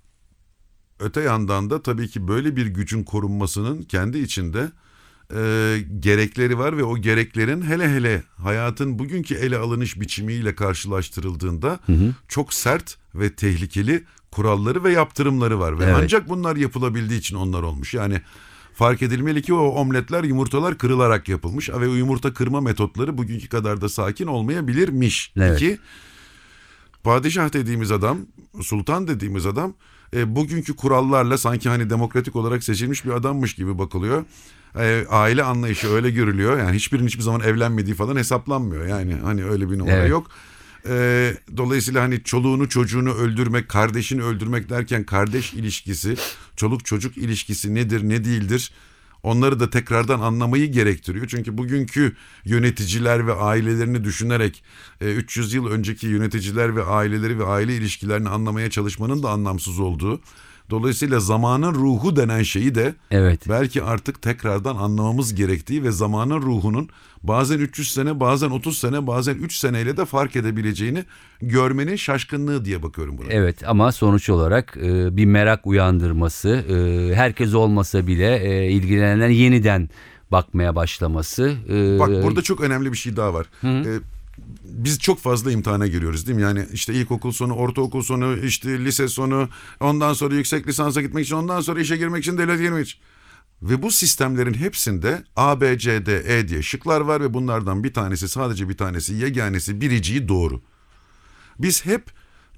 öte 1.00 1.22
yandan 1.22 1.70
da 1.70 1.82
tabii 1.82 2.08
ki 2.08 2.28
böyle 2.28 2.56
bir 2.56 2.66
gücün 2.66 3.04
korunmasının 3.04 3.82
kendi 3.82 4.18
içinde 4.18 4.72
e, 5.36 5.78
gerekleri 6.00 6.58
var 6.58 6.78
ve 6.78 6.84
o 6.84 6.98
gereklerin 6.98 7.62
hele 7.62 7.90
hele 7.90 8.24
hayatın 8.38 9.00
bugünkü 9.00 9.36
ele 9.36 9.58
alınış 9.58 10.00
biçimiyle 10.00 10.56
karşılaştırıldığında 10.56 11.80
çok 12.28 12.54
sert 12.54 12.98
ve 13.16 13.34
tehlikeli 13.36 14.04
kuralları 14.32 14.84
ve 14.84 14.92
yaptırımları 14.92 15.60
var 15.60 15.80
ve 15.80 15.84
Evet. 15.84 15.96
ancak 16.04 16.30
bunlar 16.30 16.56
yapılabildiği 16.56 17.20
için 17.20 17.36
onlar 17.36 17.64
olmuş. 17.64 17.94
Yani 17.94 18.22
fark 18.74 19.02
edilmeli 19.02 19.42
ki 19.42 19.54
o 19.54 19.68
omletler 19.68 20.24
yumurtalar 20.24 20.78
kırılarak 20.78 21.30
yapılmış 21.30 21.70
ve 21.70 21.88
o 21.88 21.94
yumurta 21.94 22.34
kırma 22.34 22.62
metotları 22.62 23.18
bugünkü 23.18 23.50
kadar 23.50 23.82
da 23.82 23.90
sakin 23.90 24.28
olmayabilirmiş. 24.28 25.34
Evet. 25.38 25.62
İki, 25.62 25.80
padişah 27.04 27.54
dediğimiz 27.54 27.92
adam, 27.92 28.18
sultan 28.62 29.08
dediğimiz 29.08 29.46
adam 29.46 29.74
e, 30.16 30.36
bugünkü 30.36 30.76
kurallarla 30.76 31.38
sanki 31.38 31.70
hani 31.70 31.90
demokratik 31.90 32.36
olarak 32.36 32.64
seçilmiş 32.64 33.06
bir 33.06 33.12
adammış 33.12 33.56
gibi 33.56 33.78
bakılıyor. 33.78 34.26
E, 34.80 35.06
aile 35.10 35.44
anlayışı 35.44 35.90
öyle 35.90 36.12
görülüyor. 36.12 36.60
Yani 36.60 36.76
hiçbirinin 36.76 37.08
hiçbir 37.08 37.24
zaman 37.24 37.42
evlenmediği 37.42 37.96
falan 37.96 38.16
hesaplanmıyor. 38.16 38.86
Yani 38.86 39.16
hani 39.24 39.46
öyle 39.46 39.72
bir 39.72 39.80
numara 39.80 39.96
Evet. 39.96 40.10
yok. 40.10 40.28
E, 40.88 41.34
dolayısıyla 41.58 42.04
hani 42.04 42.24
çoluğunu 42.24 42.70
çocuğunu 42.70 43.14
öldürmek, 43.14 43.70
kardeşini 43.70 44.24
öldürmek 44.24 44.70
derken 44.70 45.04
kardeş 45.04 45.54
ilişkisi, 45.54 46.16
çoluk 46.56 46.86
çocuk 46.86 47.18
ilişkisi 47.18 47.76
nedir 47.76 48.10
ne 48.10 48.24
değildir 48.24 48.72
onları 49.24 49.60
da 49.60 49.70
tekrardan 49.70 50.20
anlamayı 50.20 50.72
gerektiriyor. 50.72 51.28
Çünkü 51.28 51.58
bugünkü 51.58 52.16
yöneticiler 52.46 53.28
ve 53.28 53.34
ailelerini 53.34 54.04
düşünerek 54.04 54.64
e, 55.02 55.14
300 55.14 55.54
yıl 55.54 55.68
önceki 55.68 56.08
yöneticiler 56.08 56.76
ve 56.76 56.84
aileleri 56.84 57.40
ve 57.40 57.46
aile 57.46 57.76
ilişkilerini 57.76 58.30
anlamaya 58.30 58.70
çalışmanın 58.70 59.24
da 59.24 59.30
anlamsız 59.30 59.80
olduğu. 59.80 60.22
Dolayısıyla 60.72 61.20
zamanın 61.20 61.74
ruhu 61.74 62.16
denen 62.16 62.44
şeyi 62.44 62.76
de 62.76 62.96
Evet. 63.12 63.50
belki 63.50 63.84
artık 63.84 64.22
tekrardan 64.22 64.76
anlamamız 64.76 65.36
gerektiği 65.36 65.84
ve 65.84 65.92
zamanın 65.92 66.42
ruhunun 66.42 66.90
bazen 67.24 67.60
300 67.60 67.94
sene, 67.94 68.20
bazen 68.20 68.50
30 68.50 68.78
sene, 68.78 69.08
bazen 69.08 69.36
3 69.36 69.56
seneyle 69.56 69.98
de 69.98 70.06
fark 70.06 70.36
edebileceğini 70.36 71.04
görmenin 71.42 71.96
şaşkınlığı 71.96 72.66
diye 72.66 72.84
bakıyorum 72.84 73.18
buna. 73.18 73.28
Evet 73.30 73.68
ama 73.68 73.92
sonuç 73.92 74.30
olarak 74.30 74.78
e, 74.78 75.18
bir 75.18 75.26
merak 75.26 75.68
uyandırması, 75.68 76.50
e, 76.50 77.16
herkes 77.16 77.54
olmasa 77.54 78.08
bile 78.08 78.36
e, 78.36 78.72
ilgilenenlerin 78.72 79.34
yeniden 79.34 79.90
bakmaya 80.32 80.76
başlaması. 80.76 81.54
e, 81.70 82.00
Bak 82.00 82.10
burada 82.24 82.42
çok 82.42 82.62
önemli 82.62 82.92
bir 82.92 82.98
şey 82.98 83.16
daha 83.16 83.34
var. 83.34 83.46
Ee, 83.64 83.84
biz 84.72 85.00
çok 85.00 85.20
fazla 85.20 85.52
imtihana 85.52 85.88
giriyoruz 85.88 86.28
değil 86.28 86.36
mi? 86.36 86.42
Yani 86.42 86.66
işte 86.74 86.94
ilkokul 86.94 87.32
sonu, 87.32 87.54
ortaokul 87.54 88.02
sonu, 88.02 88.38
işte 88.38 88.86
lise 88.86 89.08
sonu, 89.08 89.50
ondan 89.80 90.14
sonra 90.14 90.36
yüksek 90.36 90.68
lisansa 90.68 91.02
gitmek 91.02 91.26
için, 91.26 91.36
ondan 91.36 91.62
sonra 91.62 91.80
işe 91.80 91.98
girmek 91.98 92.24
için, 92.24 92.38
devlete 92.38 92.64
girmek 92.64 92.88
için. 92.88 93.00
Ve 93.62 93.82
bu 93.82 93.92
sistemlerin 93.92 94.54
hepsinde 94.54 95.24
A, 95.36 95.62
B, 95.62 95.78
C, 95.78 96.06
D, 96.06 96.38
E 96.38 96.48
diye 96.48 96.62
şıklar 96.62 97.02
var 97.02 97.22
ve 97.22 97.34
bunlardan 97.34 97.84
bir 97.84 97.94
tanesi 97.94 98.30
sadece 98.30 98.70
bir 98.70 98.78
tanesi 98.78 99.14
yeganesi 99.14 99.82
biriciği 99.82 100.28
doğru. 100.28 100.62
Biz 101.60 101.86
hep 101.86 102.12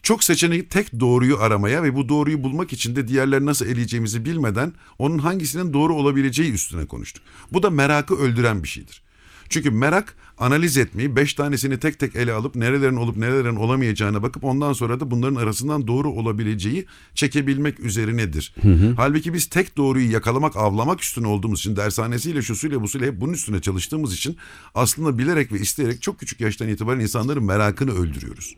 çok 0.04 0.24
seçeneği 0.24 0.70
tek 0.70 1.00
doğruyu 1.00 1.38
aramaya 1.38 1.84
ve 1.84 1.96
bu 1.96 2.10
doğruyu 2.10 2.44
bulmak 2.44 2.74
için 2.74 2.96
de 2.96 3.08
diğerleri 3.08 3.46
nasıl 3.46 3.66
eleyeceğimizi 3.66 4.26
bilmeden 4.26 4.74
onun 5.00 5.18
hangisinin 5.18 5.74
doğru 5.74 5.96
olabileceği 5.96 6.54
üstüne 6.54 6.86
konuştuk. 6.86 7.24
Bu 7.52 7.64
da 7.64 7.70
merakı 7.70 8.16
öldüren 8.16 8.64
bir 8.64 8.68
şeydir. 8.68 9.04
Çünkü 9.50 9.72
merak 9.72 10.16
analiz 10.38 10.78
etmeyi, 10.78 11.16
beş 11.16 11.34
tanesini 11.34 11.80
tek 11.80 12.00
tek 12.00 12.16
ele 12.16 12.34
alıp 12.34 12.56
nerelerin 12.56 12.96
olup 12.96 13.18
nerelerin 13.18 13.56
olamayacağına 13.56 14.24
bakıp 14.24 14.44
ondan 14.44 14.74
sonra 14.74 15.00
da 15.00 15.12
bunların 15.12 15.36
arasından 15.36 15.88
doğru 15.88 16.12
olabileceği 16.12 16.86
çekebilmek 17.16 17.80
üzerinedir. 17.80 18.56
Halbuki 18.96 19.34
biz 19.34 19.46
tek 19.46 19.78
doğruyu 19.78 20.12
yakalamak, 20.12 20.56
avlamak 20.56 21.04
üstüne 21.04 21.28
olduğumuz 21.28 21.60
için 21.60 21.76
dershanesiyle, 21.76 22.42
şusuyla, 22.42 22.82
busuyla 22.82 23.08
hep 23.08 23.22
bunun 23.22 23.34
üstüne 23.34 23.62
çalıştığımız 23.62 24.14
için 24.14 24.38
aslında 24.76 25.18
bilerek 25.18 25.52
ve 25.52 25.60
isteyerek 25.60 26.02
çok 26.02 26.20
küçük 26.20 26.42
yaştan 26.42 26.68
itibaren 26.68 27.00
insanların 27.00 27.44
merakını 27.44 27.92
öldürüyoruz. 27.92 28.56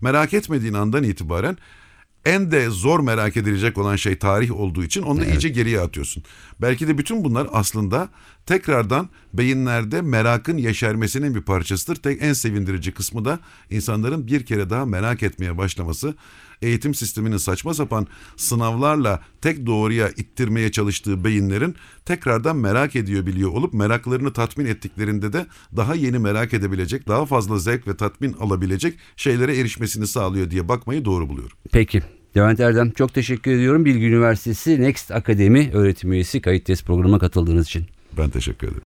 Merak 0.00 0.34
etmediğin 0.34 0.74
andan 0.74 1.04
itibaren 1.04 1.56
en 2.24 2.50
de 2.50 2.70
zor 2.70 3.00
merak 3.00 3.36
edilecek 3.36 3.78
olan 3.78 3.96
şey 3.96 4.18
tarih 4.18 4.60
olduğu 4.60 4.84
için 4.84 5.02
onu 5.02 5.20
da 5.20 5.24
iyice 5.24 5.48
geriye 5.48 5.80
atıyorsun. 5.80 6.22
Belki 6.60 6.88
de 6.88 6.98
bütün 6.98 7.24
bunlar 7.24 7.48
aslında 7.52 8.08
tekrardan 8.46 9.08
beyinlerde 9.34 10.02
merakın 10.02 10.56
yeşermesinin 10.56 11.34
bir 11.34 11.40
parçasıdır. 11.40 11.96
Tek 11.96 12.22
en 12.22 12.32
sevindirici 12.32 12.92
kısmı 12.92 13.24
da 13.24 13.38
insanların 13.70 14.26
bir 14.26 14.46
kere 14.46 14.70
daha 14.70 14.86
merak 14.86 15.22
etmeye 15.22 15.58
başlaması. 15.58 16.14
Eğitim 16.62 16.94
sisteminin 16.94 17.36
saçma 17.36 17.74
sapan 17.74 18.06
sınavlarla 18.36 19.22
tek 19.40 19.66
doğruya 19.66 20.08
ittirmeye 20.08 20.72
çalıştığı 20.72 21.24
beyinlerin 21.24 21.74
tekrardan 22.04 22.56
merak 22.56 22.96
ediyor 22.96 23.26
biliyor 23.26 23.50
olup 23.50 23.74
meraklarını 23.74 24.32
tatmin 24.32 24.66
ettiklerinde 24.66 25.32
de 25.32 25.46
daha 25.76 25.94
yeni 25.94 26.18
merak 26.18 26.54
edebilecek, 26.54 27.08
daha 27.08 27.26
fazla 27.26 27.58
zevk 27.58 27.88
ve 27.88 27.96
tatmin 27.96 28.32
alabilecek 28.32 28.98
şeylere 29.16 29.58
erişmesini 29.58 30.06
sağlıyor 30.06 30.50
diye 30.50 30.68
bakmayı 30.68 31.04
doğru 31.04 31.28
buluyorum. 31.28 31.56
Peki. 31.72 32.02
Levent 32.36 32.60
Erdem 32.60 32.90
çok 32.90 33.14
teşekkür 33.14 33.50
ediyorum. 33.50 33.84
Bilgi 33.84 34.06
Üniversitesi 34.06 34.80
Next 34.80 35.10
Akademi 35.10 35.70
öğretim 35.72 36.12
üyesi 36.12 36.40
kayıt 36.40 36.64
test 36.64 36.86
programına 36.86 37.18
katıldığınız 37.18 37.66
için. 37.66 37.86
Ben 38.18 38.30
teşekkür 38.30 38.68
ederim. 38.68 38.82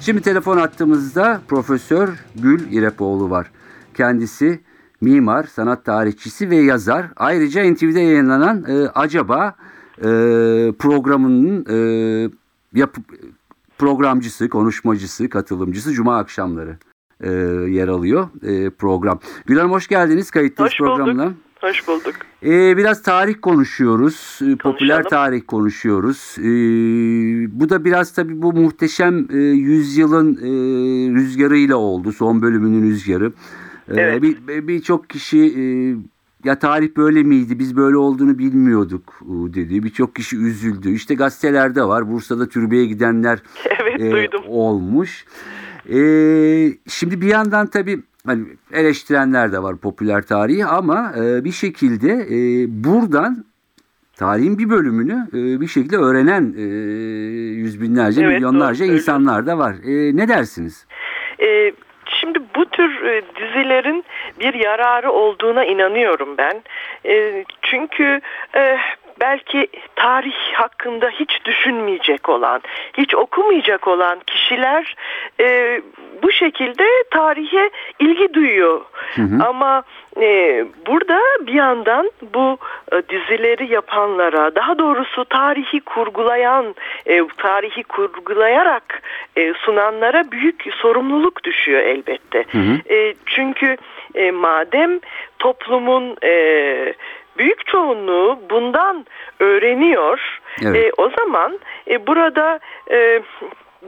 Şimdi 0.00 0.22
telefon 0.22 0.56
attığımızda 0.56 1.40
Profesör 1.48 2.08
Gül 2.36 2.72
İrepoğlu 2.72 3.30
var. 3.30 3.50
Kendisi 3.94 4.60
mimar, 5.00 5.44
sanat 5.44 5.84
tarihçisi 5.84 6.50
ve 6.50 6.56
yazar. 6.56 7.06
Ayrıca 7.16 7.72
NTV'de 7.72 8.00
yayınlanan 8.00 8.64
e, 8.68 8.88
Acaba 8.88 9.54
e, 9.98 10.02
programının 10.78 11.66
e, 11.70 11.78
yapı, 12.74 13.00
programcısı, 13.78 14.48
konuşmacısı, 14.48 15.28
katılımcısı 15.28 15.92
Cuma 15.92 16.18
akşamları 16.18 16.76
e, 17.20 17.30
yer 17.70 17.88
alıyor 17.88 18.28
e, 18.42 18.70
program. 18.70 19.20
Gül 19.46 19.56
Hanım 19.56 19.72
hoş 19.72 19.88
geldiniz 19.88 20.30
kayıt 20.30 20.56
test 20.56 20.80
Hoş 20.80 20.80
bulduk. 20.80 21.32
Hoş 21.60 21.88
bulduk. 21.88 22.14
Ee, 22.42 22.76
biraz 22.76 23.02
tarih 23.02 23.34
konuşuyoruz. 23.42 24.38
Ee, 24.42 24.56
Popüler 24.56 24.96
Konuşalım. 25.02 25.10
tarih 25.10 25.40
konuşuyoruz. 25.46 26.34
Ee, 26.38 26.44
bu 27.60 27.68
da 27.70 27.84
biraz 27.84 28.12
tabii 28.12 28.42
bu 28.42 28.52
muhteşem 28.52 29.26
e, 29.32 29.36
yüzyılın 29.38 30.36
e, 30.36 30.48
rüzgarıyla 31.14 31.76
oldu. 31.76 32.12
Son 32.12 32.42
bölümünün 32.42 32.90
rüzgarı. 32.90 33.32
Ee, 33.88 33.94
Evet. 34.00 34.22
bir- 34.22 34.68
Birçok 34.68 35.10
kişi 35.10 35.38
e, 35.38 35.62
ya 36.48 36.58
tarih 36.58 36.96
böyle 36.96 37.22
miydi 37.22 37.58
biz 37.58 37.76
böyle 37.76 37.96
olduğunu 37.96 38.38
bilmiyorduk 38.38 39.20
e, 39.22 39.54
dedi. 39.54 39.82
Birçok 39.82 40.16
kişi 40.16 40.36
üzüldü. 40.36 40.90
İşte 40.90 41.14
gazetelerde 41.14 41.82
var. 41.84 42.12
Bursa'da 42.12 42.48
türbeye 42.48 42.86
gidenler 42.86 43.38
Evet 43.80 44.00
e, 44.00 44.10
duydum. 44.10 44.42
olmuş. 44.48 45.24
E, 45.92 45.98
şimdi 46.88 47.20
bir 47.20 47.26
yandan 47.26 47.66
tabii 47.66 48.02
hani 48.26 48.44
eleştirenler 48.72 49.52
de 49.52 49.62
var 49.62 49.76
popüler 49.76 50.22
tarihi 50.22 50.64
ama 50.64 51.12
e, 51.18 51.44
bir 51.44 51.52
şekilde 51.52 52.12
e, 52.12 52.66
buradan 52.68 53.44
tarihin 54.16 54.58
bir 54.58 54.70
bölümünü 54.70 55.28
e, 55.32 55.60
bir 55.60 55.66
şekilde 55.66 55.96
öğrenen 55.96 56.54
e, 56.56 56.62
yüz 57.56 57.80
binlerce, 57.80 58.20
Evet, 58.22 58.34
milyonlarca 58.34 58.86
doğru 58.86 58.94
insanlar 58.94 59.46
da 59.46 59.58
var. 59.58 59.74
E, 59.84 60.16
ne 60.16 60.28
dersiniz? 60.28 60.86
Ee, 61.40 61.72
şimdi 62.20 62.38
bu 62.56 62.64
tür 62.64 63.04
e, 63.04 63.22
dizilerin 63.36 64.04
bir 64.40 64.54
yararı 64.54 65.10
olduğuna 65.12 65.64
inanıyorum 65.64 66.28
ben. 66.38 66.62
E, 67.06 67.44
çünkü 67.62 68.20
e, 68.56 68.76
belki 69.20 69.68
tarih 69.96 70.52
hakkında 70.52 71.08
hiç 71.08 71.44
düşünmeyecek 71.44 72.28
olan, 72.28 72.60
hiç 72.98 73.14
okumayacak 73.14 73.88
olan 73.88 74.18
kişiler 74.26 74.94
e, 75.40 75.80
bu 76.22 76.32
şekilde 76.32 76.84
tarihe 77.10 77.70
ilgi 77.98 78.34
duyuyor. 78.34 78.80
Ama 79.46 79.82
e, 80.20 80.64
burada 80.86 81.20
bir 81.40 81.52
yandan 81.52 82.10
bu 82.34 82.58
e, 82.92 83.02
dizileri 83.08 83.72
yapanlara, 83.72 84.54
daha 84.54 84.78
doğrusu 84.78 85.24
tarihi 85.24 85.80
kurgulayan, 85.80 86.74
e, 87.06 87.22
tarihi 87.36 87.82
kurgulayarak 87.82 89.02
e, 89.36 89.54
sunanlara 89.54 90.30
büyük 90.32 90.64
sorumluluk 90.76 91.44
düşüyor 91.44 91.80
elbette. 91.80 92.44
E, 92.90 93.14
çünkü 93.26 93.76
e, 94.14 94.30
madem 94.30 95.00
toplumun 95.38 96.16
e, 96.24 96.94
büyük 97.38 97.66
çoğunluğu 97.66 98.38
bundan 98.50 99.06
öğreniyor, 99.40 100.40
Evet. 100.62 100.76
e, 100.76 101.02
o 101.02 101.10
zaman 101.10 101.58
e, 101.90 102.06
burada 102.06 102.60
e, 102.90 103.22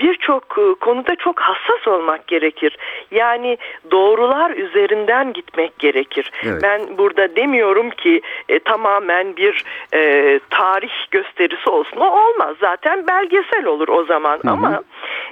birçok 0.01 0.43
e, 0.59 0.75
konuda 0.81 1.17
çok 1.17 1.41
hassas 1.41 1.89
olmak 1.89 2.27
gerekir. 2.27 2.77
Yani 3.11 3.59
doğrular 3.91 4.51
üzerinden 4.51 5.33
gitmek 5.33 5.79
gerekir. 5.79 6.31
Evet. 6.45 6.63
Ben 6.63 6.99
burada 6.99 7.37
demiyorum 7.37 7.91
ki 7.91 8.21
e, 8.49 8.59
tamamen 8.59 9.37
bir 9.37 9.65
e, 9.95 10.41
tarih 10.51 11.11
gösterisi 11.11 11.71
olsun. 11.71 11.97
O 11.97 12.07
olmaz 12.07 12.57
zaten 12.61 13.07
belgesel 13.07 13.65
olur 13.65 13.89
o 13.89 14.05
zaman 14.05 14.41
ama 14.47 14.83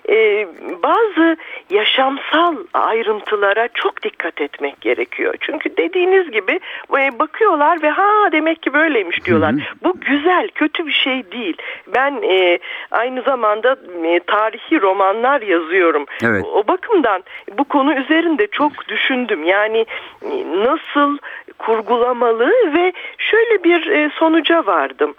e, 0.09 0.47
bazı 0.83 1.37
yaşamsal 1.71 2.57
ayrıntılara 2.75 3.69
çok 3.69 4.03
dikkat 4.03 4.41
etmek 4.41 4.81
gerekiyor. 4.81 5.35
Çünkü 5.41 5.77
dediğiniz 5.77 6.31
gibi 6.31 6.61
e, 6.99 7.19
bakıyorlar 7.19 7.83
ve 7.83 7.91
ha 7.91 8.33
demek 8.33 8.63
ki 8.63 8.73
böyleymiş 8.73 9.25
diyorlar. 9.25 9.55
Bu 9.85 10.01
güzel, 10.01 10.49
kötü 10.49 10.87
bir 10.87 10.93
şey 10.93 11.33
değil. 11.33 11.57
Ben 11.95 12.23
e, 12.23 12.59
aynı 12.91 13.23
zamanda 13.23 13.77
e, 14.05 14.21
tarihi 14.57 14.83
romanlar 14.83 15.43
yazıyorum. 15.43 16.05
Evet. 16.23 16.45
O 16.55 16.67
bakımdan 16.67 17.23
bu 17.59 17.65
konu 17.65 17.95
üzerinde 17.95 18.47
çok 18.47 18.89
düşündüm. 18.89 19.45
Yani 19.45 19.87
e, 20.23 20.31
nasıl 20.65 21.19
kurgulamalı 21.59 22.51
ve 22.75 22.93
şöyle 23.19 23.65
bir 23.65 23.87
e, 23.87 24.11
sonuca 24.19 24.67
vardım. 24.67 25.15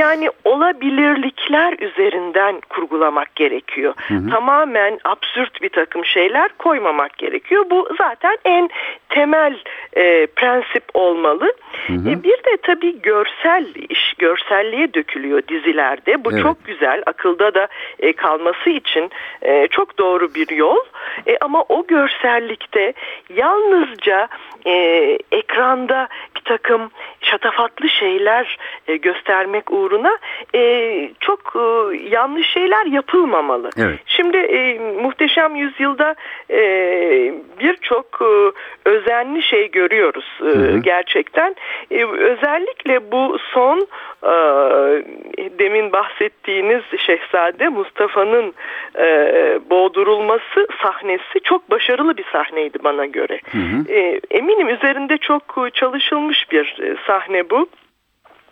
Yani 0.00 0.30
olabilirlikler 0.44 1.78
üzerinden 1.78 2.60
kurgulamak 2.68 3.36
gerekiyor. 3.36 3.94
Tamamen 4.30 4.98
absürt 5.04 5.62
bir 5.62 5.68
takım 5.68 6.04
şeyler 6.04 6.48
koymamak 6.58 7.18
gerekiyor. 7.18 7.64
Bu 7.70 7.88
zaten 7.98 8.38
en 8.44 8.70
temel 9.08 9.58
e, 9.96 10.26
prensip 10.26 10.84
olmalı. 10.94 11.52
E, 11.88 12.22
bir 12.22 12.44
de 12.44 12.56
tabii 12.62 13.02
görsel 13.02 13.66
iş, 13.88 14.14
görselliğe 14.18 14.94
dökülüyor 14.94 15.42
dizilerde. 15.48 16.24
Bu 16.24 16.32
Evet. 16.32 16.42
çok 16.42 16.64
güzel, 16.64 17.02
akılda 17.06 17.54
da 17.54 17.68
e, 17.98 18.12
kalması 18.12 18.70
için 18.70 19.10
e, 19.42 19.68
çok 19.68 19.98
doğru 19.98 20.34
bir 20.34 20.48
yol. 20.48 20.84
E, 21.26 21.36
ama 21.40 21.64
o 21.68 21.86
görsellikte 21.86 22.92
yalnızca 23.34 24.28
e, 24.66 24.72
ekranda 25.32 26.08
bir 26.36 26.40
takım 26.40 26.90
şatafatlı 27.20 27.88
şeyler 27.88 28.58
e, 28.88 28.96
göstermek 28.96 29.70
uğruna 29.70 29.89
e, 30.54 31.10
çok 31.20 31.40
e, 31.56 31.96
yanlış 32.08 32.50
şeyler 32.50 32.86
yapılmamalı. 32.86 33.70
Evet. 33.76 33.98
Şimdi 34.06 34.36
e, 34.36 34.78
Muhteşem 35.02 35.56
Yüzyılda 35.56 36.14
e, 36.50 36.60
birçok 37.60 38.06
e, 38.22 38.52
özenli 38.88 39.42
şey 39.42 39.70
görüyoruz 39.70 40.40
e, 40.42 40.78
gerçekten. 40.78 41.56
E, 41.90 42.04
özellikle 42.04 43.12
bu 43.12 43.38
son 43.52 43.86
e, 44.22 44.32
demin 45.58 45.92
bahsettiğiniz 45.92 46.82
Şehzade 46.98 47.68
Mustafa'nın 47.68 48.54
e, 48.98 49.06
boğdurulması 49.70 50.68
sahnesi 50.82 51.40
çok 51.44 51.70
başarılı 51.70 52.16
bir 52.16 52.24
sahneydi 52.32 52.78
bana 52.84 53.06
göre. 53.06 53.40
E, 53.88 54.20
eminim 54.30 54.68
üzerinde 54.68 55.18
çok 55.18 55.42
e, 55.66 55.70
çalışılmış 55.70 56.50
bir 56.52 56.78
e, 56.82 56.96
sahne 57.06 57.50
bu. 57.50 57.68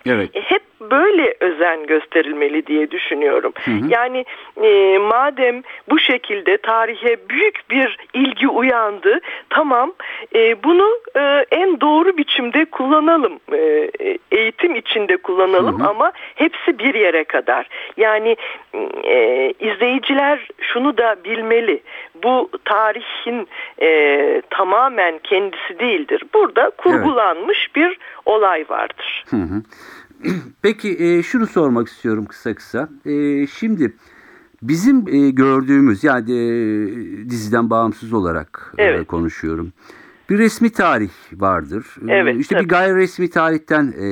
Evet. 0.06 0.36
E, 0.36 0.40
hep 0.40 0.62
böyle 0.80 1.34
özen 1.40 1.86
gösterilmeli 1.86 2.66
diye 2.66 2.90
düşünüyorum. 2.90 3.52
Yani 3.88 4.24
e, 4.62 4.98
madem 4.98 5.62
bu 5.90 5.98
şekilde 5.98 6.56
tarihe 6.56 7.16
büyük 7.28 7.70
bir 7.70 7.96
ilgi 8.14 8.48
uyandı, 8.48 9.20
tamam 9.50 9.92
e, 10.34 10.62
bunu 10.62 10.98
e, 11.16 11.44
en 11.50 11.80
doğru 11.80 12.16
biçimde 12.16 12.64
kullanalım. 12.64 13.40
E, 13.52 13.90
eğitim 14.30 14.74
içinde 14.74 15.16
kullanalım 15.16 15.82
ama 15.82 16.12
hepsi 16.34 16.78
bir 16.78 16.94
yere 16.94 17.24
kadar. 17.24 17.68
Yani 17.96 18.36
e, 19.04 19.50
izleyiciler 19.60 20.48
şunu 20.60 20.98
da 20.98 21.16
bilmeli. 21.24 21.80
Bu 22.22 22.50
tarihin 22.64 23.48
e, 23.82 24.42
tamamen 24.50 25.18
kendisi 25.18 25.78
değildir. 25.80 26.22
Burada 26.34 26.70
kurgulanmış 26.78 27.76
bir 27.76 27.98
olay 28.26 28.64
vardır. 28.68 29.24
Peki 30.62 30.96
e, 31.04 31.22
şunu 31.22 31.46
sormak 31.46 31.88
istiyorum 31.88 32.26
kısa 32.26 32.54
kısa. 32.54 32.88
E, 33.06 33.46
şimdi 33.46 33.92
bizim 34.62 35.08
e, 35.08 35.30
gördüğümüz 35.30 36.04
yani 36.04 36.32
e, 36.32 36.46
diziden 37.30 37.70
bağımsız 37.70 38.12
olarak 38.12 38.74
e, 38.78 38.84
Evet. 38.84 39.06
Bir 40.30 40.38
resmi 40.38 40.70
tarih 40.70 41.10
vardır. 41.32 41.86
E, 42.08 42.12
Evet, 42.12 42.36
İşte 42.40 42.54
tabii. 42.54 42.64
bir 42.64 42.68
gayri 42.68 42.96
resmi 42.96 43.30
tarihten 43.30 43.84
e, 43.86 44.04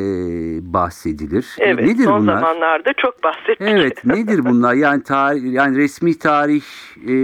bahsedilir. 0.72 1.57
E, 1.59 1.64
Evet, 1.64 1.85
nedir 1.87 2.05
son 2.05 2.20
bunlar? 2.22 2.35
zamanlarda 2.40 2.92
çok 2.96 3.22
bahsettik. 3.24 3.61
Evet, 3.61 4.05
nedir 4.05 4.44
bunlar? 4.44 4.74
Yani 4.74 5.02
tarih, 5.02 5.52
yani 5.52 5.76
resmi 5.76 6.18
tarih 6.18 6.62
e, 7.09 7.14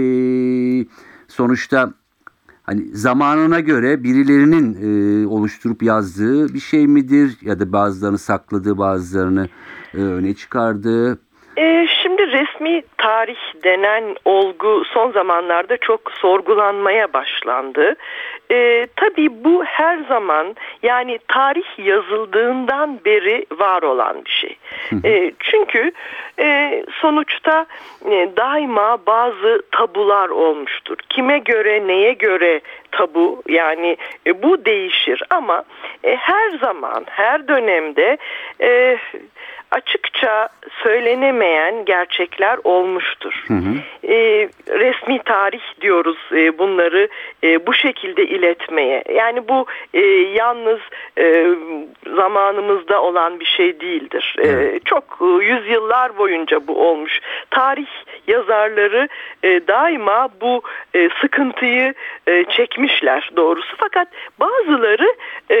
sonuçta 1.27 1.93
hani 2.63 2.81
zamanına 2.95 3.59
göre 3.59 4.03
birilerinin 4.03 4.77
e, 5.23 5.27
oluşturup 5.27 5.83
yazdığı 5.83 6.53
bir 6.53 6.59
şey 6.59 6.87
midir 6.87 7.37
ya 7.41 7.59
da 7.59 7.71
bazılarını 7.73 8.17
sakladığı, 8.17 8.77
bazılarını 8.77 9.47
e, 9.93 9.97
öne 9.97 10.33
çıkardığı? 10.33 11.19
Ee, 11.57 11.87
şimdi 12.01 12.31
resmi 12.31 12.83
tarih 12.97 13.63
denen 13.63 14.03
olgu 14.25 14.83
son 14.85 15.11
zamanlarda 15.11 15.77
çok 15.77 16.11
sorgulanmaya 16.11 17.13
başlandı. 17.13 17.95
Ee, 18.51 18.87
tabii 18.95 19.43
bu 19.43 19.63
her 19.63 19.97
zaman 19.97 20.55
yani 20.83 21.19
tarih 21.27 21.79
yazıldığından 21.85 22.99
beri 23.05 23.45
var 23.59 23.81
olan 23.81 24.25
bir 24.25 24.31
şey. 24.31 24.57
Ee, 25.05 25.31
çünkü 25.39 25.91
e, 26.39 26.83
sonuçta 27.01 27.65
e, 28.05 28.29
daima 28.37 28.97
bazı 29.07 29.61
tabular 29.71 30.29
olmuştur. 30.29 30.97
Kime 31.09 31.39
göre 31.39 31.87
neye 31.87 32.13
göre 32.13 32.61
tabu 32.91 33.43
yani 33.47 33.97
e, 34.27 34.43
bu 34.43 34.65
değişir 34.65 35.23
ama 35.29 35.63
e, 36.03 36.15
her 36.15 36.57
zaman 36.57 37.03
her 37.09 37.47
dönemde 37.47 38.17
e, 38.61 38.97
açıkça 39.73 40.49
söylenemeyen 40.83 41.85
gerçekler 41.85 42.59
olmuştur. 42.63 43.45
e, 44.03 44.49
resmi 44.69 45.19
tarih 45.25 45.61
diyoruz 45.81 46.17
e, 46.31 46.57
bunları 46.57 47.07
e, 47.43 47.67
bu 47.67 47.73
şekilde 47.73 48.27
iletmeye. 48.27 49.03
Yani 49.15 49.47
bu 49.47 49.65
e, 49.93 50.01
yalnız 50.39 50.79
e, 51.17 51.47
zamanımızda 52.15 53.01
olan 53.01 53.39
bir 53.39 53.45
şey 53.45 53.79
değildir. 53.79 54.35
E, 54.43 54.79
çok 54.85 55.03
e, 55.21 55.45
yüzyıllar 55.45 56.17
boyunca 56.17 56.67
bu 56.67 56.89
olmuş. 56.89 57.19
Tarih 57.49 57.87
yazarları 58.27 59.09
e, 59.43 59.67
daima 59.67 60.29
bu 60.41 60.61
e, 60.95 61.09
sıkıntıyı 61.21 61.93
e, 62.27 62.43
çekmişler 62.43 63.31
doğrusu. 63.35 63.75
Fakat 63.77 64.07
bazıları 64.39 65.15
e, 65.51 65.57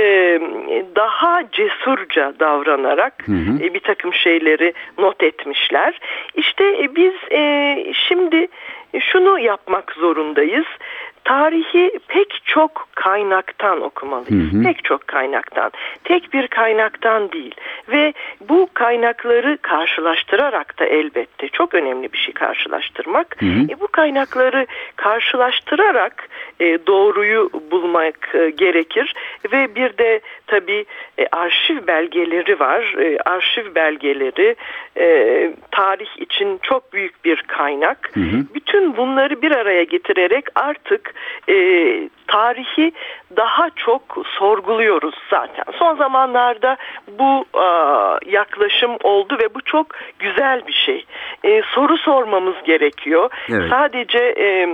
daha 0.95 1.43
cesurca 1.51 2.33
davranarak 2.39 3.27
hı. 3.27 3.63
e, 3.63 3.73
bir 3.73 3.79
takım 3.79 4.13
şeyleri 4.13 4.73
not 4.97 5.23
etmişler. 5.23 5.99
İşte 6.35 6.63
e, 6.63 6.95
biz 6.95 7.13
e, 7.31 7.93
şimdi 8.07 8.47
şunu 8.99 9.39
yapmak 9.39 9.91
zorundayız. 9.91 10.65
Tarihi 11.25 11.99
pek 12.07 12.41
çok 12.45 12.87
kaynaktan 12.95 13.81
okumalıyız. 13.81 14.53
Hı 14.53 14.57
hı. 14.57 14.63
Pek 14.63 14.83
çok 14.83 15.07
kaynaktan. 15.07 15.71
Tek 16.03 16.33
bir 16.33 16.47
kaynaktan 16.47 17.31
değil. 17.31 17.55
Ve 17.89 18.13
bu 18.49 18.67
kaynakları 18.73 19.57
karşılaştırarak 19.61 20.79
da 20.79 20.85
elbette 20.85 21.47
çok 21.47 21.73
önemli 21.73 22.13
bir 22.13 22.17
şey 22.17 22.33
karşılaştırmak. 22.33 23.41
Hı 23.41 23.45
hı. 23.45 23.63
E, 23.69 23.79
bu 23.79 23.87
kaynakları 23.87 24.67
karşılaştırarak 24.95 26.29
e, 26.59 26.77
doğruyu 26.87 27.49
bulmak 27.71 28.35
e, 28.35 28.49
gerekir. 28.49 29.13
Ve 29.53 29.75
bir 29.75 29.97
de 29.97 30.19
tabii 30.47 30.85
e, 31.17 31.27
arşiv 31.31 31.87
belgeleri 31.87 32.59
var. 32.59 32.95
E, 32.99 33.17
arşiv 33.25 33.75
belgeleri 33.75 34.55
e, 34.97 35.53
tarih 35.71 36.17
için 36.17 36.59
çok 36.61 36.93
büyük 36.93 37.25
bir 37.25 37.43
kaynak. 37.47 38.11
Hı 38.13 38.19
hı. 38.19 38.45
Bütün 38.55 38.97
bunları 38.97 39.41
bir 39.41 39.51
araya 39.51 39.83
getirerek 39.83 40.45
artık 40.55 41.12
e, 41.47 42.09
tarihi 42.27 42.91
daha 43.37 43.69
çok 43.75 44.01
sorguluyoruz 44.39 45.15
zaten. 45.29 45.65
Son 45.79 45.95
zamanlarda 45.95 46.77
bu 47.07 47.45
e, 47.55 47.65
yaklaşım 48.31 48.91
oldu 49.03 49.37
ve 49.41 49.55
bu 49.55 49.61
çok 49.61 49.87
güzel 50.19 50.67
bir 50.67 50.73
şey. 50.73 51.05
E, 51.43 51.61
soru 51.61 51.97
sormamız 51.97 52.55
gerekiyor. 52.65 53.29
Evet. 53.49 53.69
Sadece 53.69 54.19
e, 54.37 54.69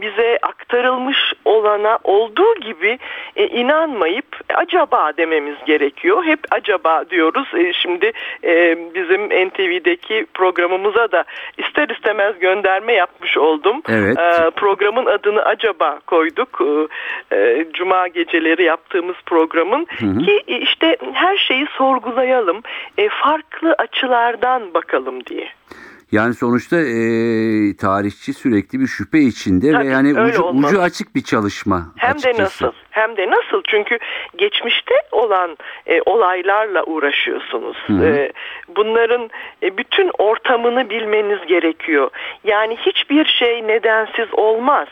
bize 0.00 0.38
aktarılmış 0.42 1.32
olana 1.44 1.98
olduğu 2.04 2.54
gibi 2.54 2.98
e, 3.36 3.46
inanmayıp 3.46 4.26
acaba 4.54 5.12
dememiz 5.16 5.56
gerekiyor. 5.66 6.24
Hep 6.24 6.40
acaba 6.50 7.04
diyoruz. 7.10 7.48
E, 7.54 7.72
şimdi 7.72 8.12
e, 8.44 8.78
bizim 8.94 9.48
NTV'deki 9.48 10.26
programımıza 10.34 11.12
da 11.12 11.24
ister 11.58 11.88
istemez 11.88 12.38
gönderme 12.38 12.92
yapmış 12.92 13.38
oldum. 13.38 13.82
Evet. 13.88 14.18
E, 14.18 14.50
programın 14.50 15.06
adını 15.06 15.42
acaba 15.42 15.98
koyduk. 16.06 16.60
E, 16.60 16.91
e, 17.32 17.66
Cuma 17.74 18.08
geceleri 18.08 18.62
yaptığımız 18.62 19.16
programın 19.26 19.86
Hı 19.98 20.06
hı. 20.06 20.18
ki 20.18 20.42
e, 20.48 20.58
işte 20.58 20.96
her 21.12 21.36
şeyi 21.36 21.66
sorgulayalım. 21.78 22.60
E, 22.98 23.08
farklı 23.08 23.74
açılardan 23.78 24.74
bakalım 24.74 25.26
diye. 25.26 25.48
Yani 26.12 26.34
sonuçta 26.34 26.76
e, 26.76 26.96
tarihçi 27.76 28.32
sürekli 28.34 28.80
bir 28.80 28.86
şüphe 28.86 29.18
içinde 29.18 29.72
Tabii, 29.72 29.86
ve 29.88 29.92
yani 29.92 30.20
ucu, 30.20 30.42
olmalı. 30.42 30.66
ucu 30.66 30.82
açık 30.82 31.14
bir 31.14 31.22
çalışma. 31.22 31.92
Hem 31.96 32.10
açıkçası. 32.10 32.38
de 32.38 32.42
nasıl? 32.42 32.72
Hem 32.92 33.16
de 33.16 33.30
nasıl? 33.30 33.62
Çünkü 33.68 33.98
geçmişte 34.36 34.94
olan 35.12 35.56
e, 35.86 36.00
olaylarla 36.06 36.84
uğraşıyorsunuz. 36.84 37.76
Hı 37.86 37.92
hı. 37.92 38.06
E, 38.06 38.32
bunların 38.68 39.30
e, 39.62 39.76
bütün 39.76 40.10
ortamını 40.18 40.90
bilmeniz 40.90 41.46
gerekiyor. 41.46 42.10
Yani 42.44 42.76
hiçbir 42.76 43.24
şey 43.24 43.66
nedensiz 43.66 44.34
olmaz. 44.34 44.88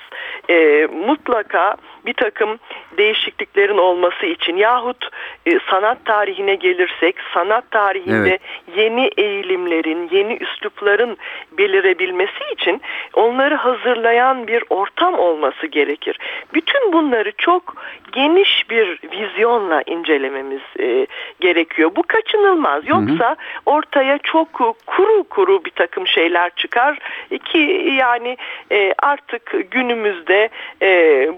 E, 0.50 0.86
mutlaka 1.06 1.76
bir 2.06 2.14
takım 2.14 2.58
değişikliklerin 2.98 3.78
olması 3.78 4.26
için 4.26 4.56
yahut 4.56 5.08
e, 5.46 5.58
sanat 5.70 6.04
tarihine 6.04 6.54
gelirsek 6.54 7.16
sanat 7.34 7.70
tarihinde 7.70 8.28
Evet. 8.28 8.40
yeni 8.76 9.10
eğilimlerin, 9.16 10.08
yeni 10.12 10.36
üslupların 10.36 11.16
belirebilmesi 11.58 12.44
için 12.52 12.80
onları 13.14 13.54
hazırlayan 13.54 14.46
bir 14.46 14.64
ortam 14.70 15.18
olması 15.18 15.66
gerekir. 15.66 16.18
Bütün 16.54 16.92
bunları 16.92 17.32
çok 17.38 17.74
geniş 18.12 18.70
bir 18.70 18.98
vizyonla 19.12 19.82
incelememiz 19.86 20.62
e, 20.80 21.06
gerekiyor. 21.40 21.90
Bu 21.96 22.02
kaçınılmaz. 22.02 22.88
Yoksa 22.88 23.36
ortaya 23.66 24.18
çok 24.18 24.52
kuru 24.86 25.24
kuru 25.24 25.64
bir 25.64 25.70
takım 25.70 26.06
şeyler 26.06 26.50
çıkar 26.56 26.98
ki 27.44 27.92
yani 27.98 28.36
e, 28.72 28.94
artık 29.02 29.70
günümüzde 29.70 30.48
e, 30.82 30.88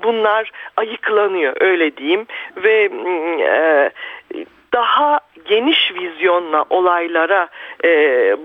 bunlar 0.02 0.50
ayıklanıyor 0.76 1.56
öyle 1.60 1.96
diyeyim 1.96 2.26
ve 2.56 2.88
mm, 2.88 3.40
e, 3.40 3.90
daha 4.72 5.20
geniş 5.48 5.92
vizyonla 5.94 6.64
olaylara 6.70 7.48
e, 7.84 7.88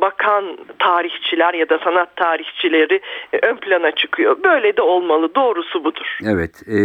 bakan 0.02 0.58
tarihçiler 0.80 1.54
ya 1.54 1.70
da 1.70 1.80
sanat 1.84 2.16
tarihçileri 2.16 3.02
e, 3.34 3.38
ön 3.48 3.56
plana 3.56 3.92
çıkıyor. 3.92 4.38
Böyle 4.44 4.78
de 4.78 4.82
olmalı. 4.82 5.36
Doğrusu 5.36 5.84
budur. 5.84 6.18
Evet 6.26 6.64
e, 6.68 6.78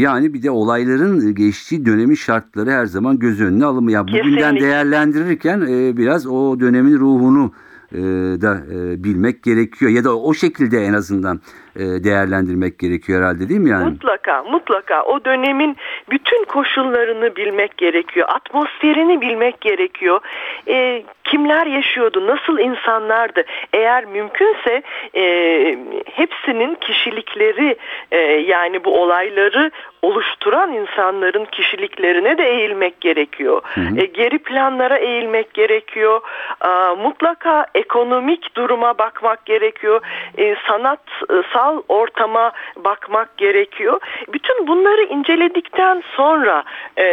yani 0.00 0.34
bir 0.34 0.42
de 0.42 0.50
olayların 0.50 1.34
geçtiği 1.34 1.86
dönemin 1.86 2.14
şartları 2.14 2.70
her 2.70 2.86
zaman 2.86 3.18
göz 3.18 3.40
önüne 3.40 3.64
alınmıyor. 3.64 3.98
Yani 3.98 4.08
bugünden 4.08 4.40
Kesinlikle. 4.40 4.66
değerlendirirken 4.66 5.60
e, 5.60 5.96
biraz 5.96 6.26
o 6.26 6.60
dönemin 6.60 6.98
ruhunu 6.98 7.52
e, 7.92 7.98
da 8.40 8.56
e, 8.74 9.04
bilmek 9.04 9.42
gerekiyor. 9.42 9.90
Ya 9.90 10.04
da 10.04 10.18
o 10.18 10.34
şekilde 10.34 10.78
en 10.78 10.92
azından 10.92 11.40
değerlendirmek 11.78 12.78
gerekiyor 12.78 13.20
herhalde 13.20 13.48
değil 13.48 13.60
mi 13.60 13.70
yani? 13.70 13.90
Mutlaka, 13.90 14.42
mutlaka 14.42 15.02
o 15.02 15.24
dönemin 15.24 15.76
bütün 16.10 16.44
koşullarını 16.44 17.36
bilmek 17.36 17.76
gerekiyor. 17.76 18.28
Atmosferini 18.28 19.20
bilmek 19.20 19.60
gerekiyor. 19.60 20.20
E, 20.68 21.02
kimler 21.24 21.66
yaşıyordu, 21.66 22.26
nasıl 22.26 22.58
insanlardı? 22.58 23.44
Eğer 23.72 24.04
mümkünse 24.04 24.82
e, 25.16 25.22
hepsinin 26.04 26.74
kişilikleri 26.74 27.76
e, 28.10 28.18
yani 28.20 28.84
bu 28.84 29.02
olayları 29.02 29.70
oluşturan 30.02 30.72
insanların 30.72 31.44
kişiliklerine 31.44 32.38
de 32.38 32.44
eğilmek 32.44 33.00
gerekiyor. 33.00 33.62
E, 33.96 34.06
geri 34.06 34.38
planlara 34.38 34.96
eğilmek 34.96 35.54
gerekiyor. 35.54 36.20
Aa, 36.60 36.94
mutlaka 36.94 37.66
ekonomik 37.74 38.56
duruma 38.56 38.98
bakmak 38.98 39.46
gerekiyor. 39.46 40.00
E, 40.38 40.56
sanatsal 40.68 41.65
ortama 41.88 42.52
bakmak 42.84 43.36
gerekiyor. 43.38 44.00
Bütün 44.32 44.66
bunları 44.66 45.02
inceledikten 45.02 46.02
sonra 46.16 46.64
e, 46.98 47.04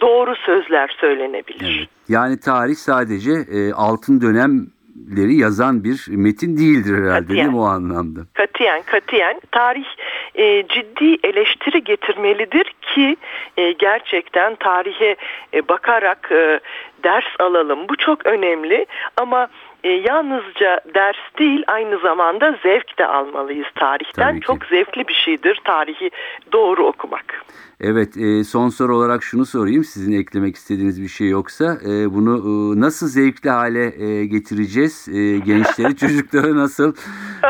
doğru 0.00 0.36
sözler 0.36 0.96
söylenebilir. 1.00 1.78
Evet. 1.78 1.88
Yani 2.08 2.40
tarih 2.40 2.74
sadece 2.74 3.32
e, 3.32 3.72
altın 3.72 4.20
dönemleri 4.20 5.34
yazan 5.36 5.84
bir 5.84 6.04
metin 6.08 6.56
değildir 6.56 6.94
herhalde 6.94 7.20
Katiyen. 7.20 7.36
değil 7.36 7.48
mi 7.48 7.60
o 7.60 7.64
anlamda? 7.64 8.20
Katiyen 8.34 8.82
katiyen 8.82 9.40
tarih 9.50 9.86
e, 10.34 10.66
ciddi 10.68 11.16
eleştiri 11.24 11.84
getirmelidir 11.84 12.74
ki 12.94 13.16
e, 13.56 13.72
gerçekten 13.72 14.54
tarihe 14.54 15.16
e, 15.54 15.68
bakarak 15.68 16.28
e, 16.32 16.60
ders 17.04 17.40
alalım. 17.40 17.78
Bu 17.88 17.96
çok 17.96 18.26
önemli 18.26 18.86
ama 19.16 19.48
e, 19.84 19.88
yalnızca 19.88 20.80
ders 20.94 21.38
değil 21.38 21.64
aynı 21.66 21.98
zamanda 21.98 22.56
zevk 22.62 22.98
de 22.98 23.06
almalıyız 23.06 23.66
tarihten. 23.74 24.40
Çok 24.40 24.64
zevkli 24.64 25.08
bir 25.08 25.14
şeydir 25.14 25.60
tarihi 25.64 26.10
doğru 26.52 26.86
okumak. 26.86 27.44
Evet 27.80 28.16
e, 28.16 28.44
son 28.44 28.68
soru 28.68 28.96
olarak 28.96 29.22
şunu 29.22 29.46
sorayım 29.46 29.84
sizin 29.84 30.20
eklemek 30.20 30.56
istediğiniz 30.56 31.02
bir 31.02 31.08
şey 31.08 31.28
yoksa 31.28 31.64
e, 31.64 32.14
bunu 32.14 32.36
e, 32.38 32.80
nasıl 32.80 33.06
zevkli 33.06 33.50
hale 33.50 34.04
e, 34.04 34.24
getireceğiz 34.24 35.08
e, 35.08 35.38
gençleri 35.38 35.96
çocukları 36.02 36.56
nasıl 36.56 36.94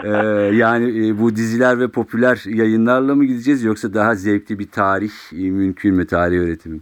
e, 0.04 0.08
yani 0.56 1.08
e, 1.08 1.18
bu 1.18 1.36
diziler 1.36 1.80
ve 1.80 1.88
popüler 1.88 2.42
yayınlarla 2.46 3.14
mı 3.14 3.24
gideceğiz 3.24 3.64
yoksa 3.64 3.94
daha 3.94 4.14
zevkli 4.14 4.58
bir 4.58 4.70
tarih 4.70 5.12
e, 5.32 5.50
mümkün 5.50 5.94
mü 5.94 6.06
tarih 6.06 6.38
öğretimi? 6.38 6.80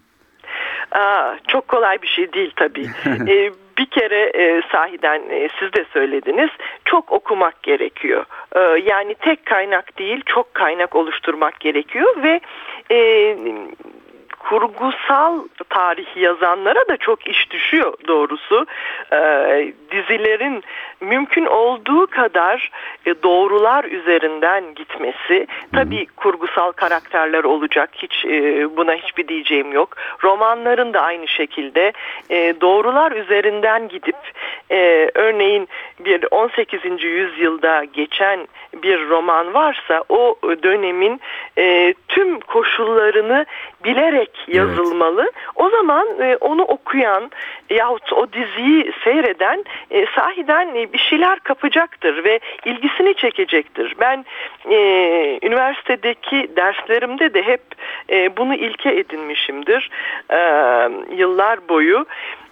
Aa, 0.93 1.37
çok 1.49 1.69
kolay 1.69 2.03
bir 2.03 2.09
şey 2.09 2.33
değil 2.33 2.53
tabii. 2.57 2.87
Ee, 3.29 3.51
bir 3.79 3.87
kere 3.87 4.31
e, 4.35 4.63
sahiden 4.73 5.23
e, 5.31 5.49
siz 5.59 5.73
de 5.73 5.85
söylediniz 5.93 6.51
çok 6.85 7.13
okumak 7.13 7.63
gerekiyor. 7.63 8.25
Ee, 8.57 8.61
yani 8.61 9.15
tek 9.15 9.47
kaynak 9.47 9.99
değil 9.99 10.23
çok 10.27 10.55
kaynak 10.55 10.97
oluşturmak 10.97 11.61
gerekiyor 11.61 12.23
ve 12.23 12.41
e, 12.91 12.97
kurgusal 14.49 15.41
tarih 15.69 16.17
yazanlara 16.17 16.89
da 16.89 16.97
çok 16.97 17.27
iş 17.27 17.51
düşüyor 17.51 17.95
doğrusu. 18.09 18.67
E, 19.13 19.19
dizilerin 19.91 20.63
mümkün 21.01 21.47
olduğu 21.47 22.07
kadar 22.07 22.71
e, 23.07 23.23
doğrular 23.23 23.85
üzerinden 23.85 24.75
gitmesi. 24.75 25.47
Tabii 25.75 26.07
kurgusal 26.07 26.73
karakterler 26.73 27.45
olacak. 27.45 27.91
Hiç 27.93 28.25
e, 28.25 28.77
buna 28.77 28.95
hiçbir 28.95 29.29
diyeceğim 29.29 29.73
yok. 29.73 29.97
Romanların 30.25 30.95
da 30.95 31.01
aynı 31.01 31.29
şekilde 31.29 31.93
e, 32.31 32.55
doğrular 32.61 33.13
üzerinden 33.13 33.89
gidip 33.89 34.17
e, 34.71 35.11
örneğin 35.15 35.69
bir 36.01 36.25
18. 36.31 36.81
yüzyılda 37.03 37.85
geçen 37.85 38.49
bir 38.83 39.09
roman 39.09 39.55
varsa 39.55 40.05
o 40.09 40.39
dönemin 40.63 41.21
e, 41.59 41.95
tüm 42.09 42.41
koşullarını 42.41 43.47
bilerek 43.85 44.36
yazılmalı. 44.49 45.33
O 45.55 45.71
zaman 45.71 46.07
e, 46.21 46.37
onu 46.41 46.63
okuyan 46.63 47.31
yahut 47.71 48.13
o 48.13 48.33
diziyi 48.33 48.93
seyreden 49.05 49.65
e, 49.91 50.07
sahiden 50.07 50.75
e, 50.75 50.93
bir 50.93 50.99
şeyler 50.99 51.39
kapacaktır 51.39 52.25
ve 52.25 52.41
ilgisini 52.65 53.15
çekecektir. 53.15 53.95
Ben 54.01 54.25
e, 54.71 54.79
üniversitedeki 55.43 56.51
derslerimde 56.57 57.35
de 57.35 57.43
hep 57.43 57.63
e, 58.11 58.37
bunu 58.37 58.55
ilke 58.55 58.89
edinmişimdir 58.89 59.91
e, 60.31 60.39
yıllar 61.17 61.69
boyu. 61.69 62.07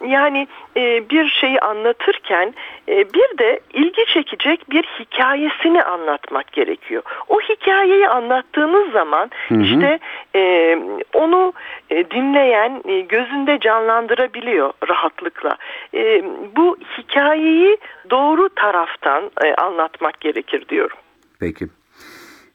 Yani 0.06 0.48
e, 0.76 1.10
bir 1.10 1.28
şeyi 1.28 1.60
anlatırken 1.60 2.54
e, 2.88 2.96
bir 3.14 3.38
de 3.38 3.60
ilgi 3.72 4.04
çekecek 4.14 4.70
bir 4.70 4.82
hikayesini 4.82 5.82
anlatmak 5.82 6.52
gerekiyor. 6.52 7.02
O 7.28 7.40
hikayeyi 7.40 8.08
anlattığınız 8.08 8.92
zaman 8.92 9.30
işte 9.62 9.98
e, 10.34 10.78
onu 11.12 11.52
e, 11.90 12.10
dinleyen 12.10 12.82
e, 12.84 13.00
gözünde 13.00 13.58
canlandırabiliyor 13.60 14.72
rahatlıkla. 14.88 15.56
E, 15.94 16.24
bu 16.56 16.78
hikayeyi 16.98 17.78
doğru 18.10 18.48
taraftan 18.48 19.30
e, 19.44 19.54
anlatmak 19.54 20.20
gerekir 20.20 20.68
diyorum. 20.68 20.96
Peki. 21.40 21.64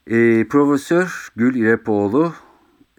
Ee, 0.08 0.48
Profesör 0.50 1.28
Gül 1.36 1.56
İrepoğlu 1.56 2.34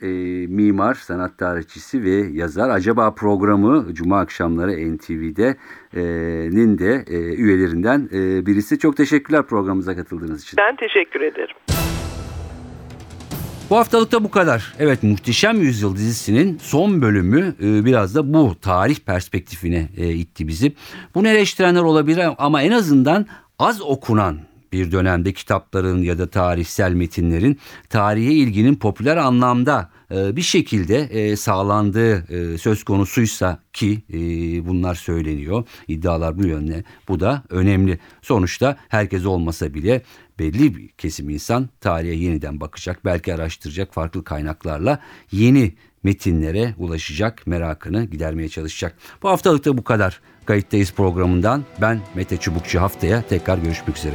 e, 0.03 0.07
mimar, 0.47 0.95
sanat 0.95 1.39
tarihçisi 1.39 2.05
ve 2.05 2.27
yazar. 2.33 2.69
Acaba 2.69 3.15
programı 3.15 3.95
Cuma 3.95 4.21
akşamları 4.21 4.97
NTV'de 4.97 5.57
e, 5.97 6.03
nin 6.51 6.79
de 6.79 7.05
e, 7.07 7.17
üyelerinden 7.17 8.09
e, 8.13 8.47
birisi. 8.47 8.79
Çok 8.79 8.97
teşekkürler 8.97 9.43
programımıza 9.43 9.97
katıldığınız 9.97 10.43
için. 10.43 10.57
Ben 10.57 10.77
teşekkür 10.77 11.21
ederim. 11.21 11.57
Bu 13.71 13.77
haftalıkta 13.77 14.25
bu 14.25 14.31
kadar. 14.31 14.75
Evet 14.79 15.03
Muhteşem 15.03 15.61
Yüzyıl 15.61 15.97
dizisinin 15.97 16.59
son 16.59 17.03
bölümü 17.03 17.55
e, 17.63 17.85
biraz 17.85 18.15
da 18.15 18.35
bu 18.35 18.55
tarih 18.61 18.97
perspektifine 18.97 19.89
e, 19.97 20.09
itti 20.09 20.49
bizi. 20.49 20.73
Bunu 21.15 21.29
eleştirenler 21.29 21.83
olabilir 21.83 22.29
ama 22.39 22.63
en 22.63 22.73
azından 22.73 23.27
az 23.59 23.83
okunan 23.83 24.39
bir 24.73 24.93
dönemde 24.93 25.33
kitapların 25.33 26.03
ya 26.03 26.19
da 26.19 26.31
tarihsel 26.31 26.93
metinlerin 26.93 27.59
tarihe 27.89 28.33
ilginin 28.33 28.75
popüler 28.75 29.17
anlamda 29.17 29.91
e, 30.11 30.37
bir 30.37 30.43
şekilde 30.43 30.99
e, 30.99 31.37
sağlandığı 31.37 32.35
e, 32.35 32.59
söz 32.59 32.85
konusuysa 32.85 33.63
ki 33.73 34.03
bunlar 34.67 34.95
söyleniyor 34.95 35.65
iddialar 35.89 36.39
bu 36.39 36.47
yönde 36.47 36.85
bu 37.09 37.21
da 37.21 37.43
önemli 37.49 37.99
sonuçta 38.23 38.77
herkes 38.89 39.27
olmasa 39.27 39.75
bile 39.75 40.03
belli 40.39 40.77
bir 40.77 40.89
kesim 40.89 41.31
insan 41.31 41.69
tarihe 41.81 42.15
yeniden 42.15 42.61
bakacak 42.61 43.05
belki 43.05 43.35
araştıracak 43.35 43.95
farklı 43.95 44.25
kaynaklarla 44.25 44.99
yeni 45.33 45.75
metinlere 46.03 46.75
ulaşacak 46.79 47.47
merakını 47.47 48.05
gidermeye 48.05 48.49
çalışacak. 48.49 48.97
Bu 49.23 49.29
haftalıkta 49.29 49.79
bu 49.79 49.85
kadar. 49.85 50.21
Kayıttayız 50.45 50.93
programından 50.93 51.65
ben 51.81 52.01
Mete 52.15 52.37
Çubukçu 52.37 52.81
haftaya 52.81 53.23
tekrar 53.23 53.59
görüşmek 53.59 53.97
üzere. 53.97 54.15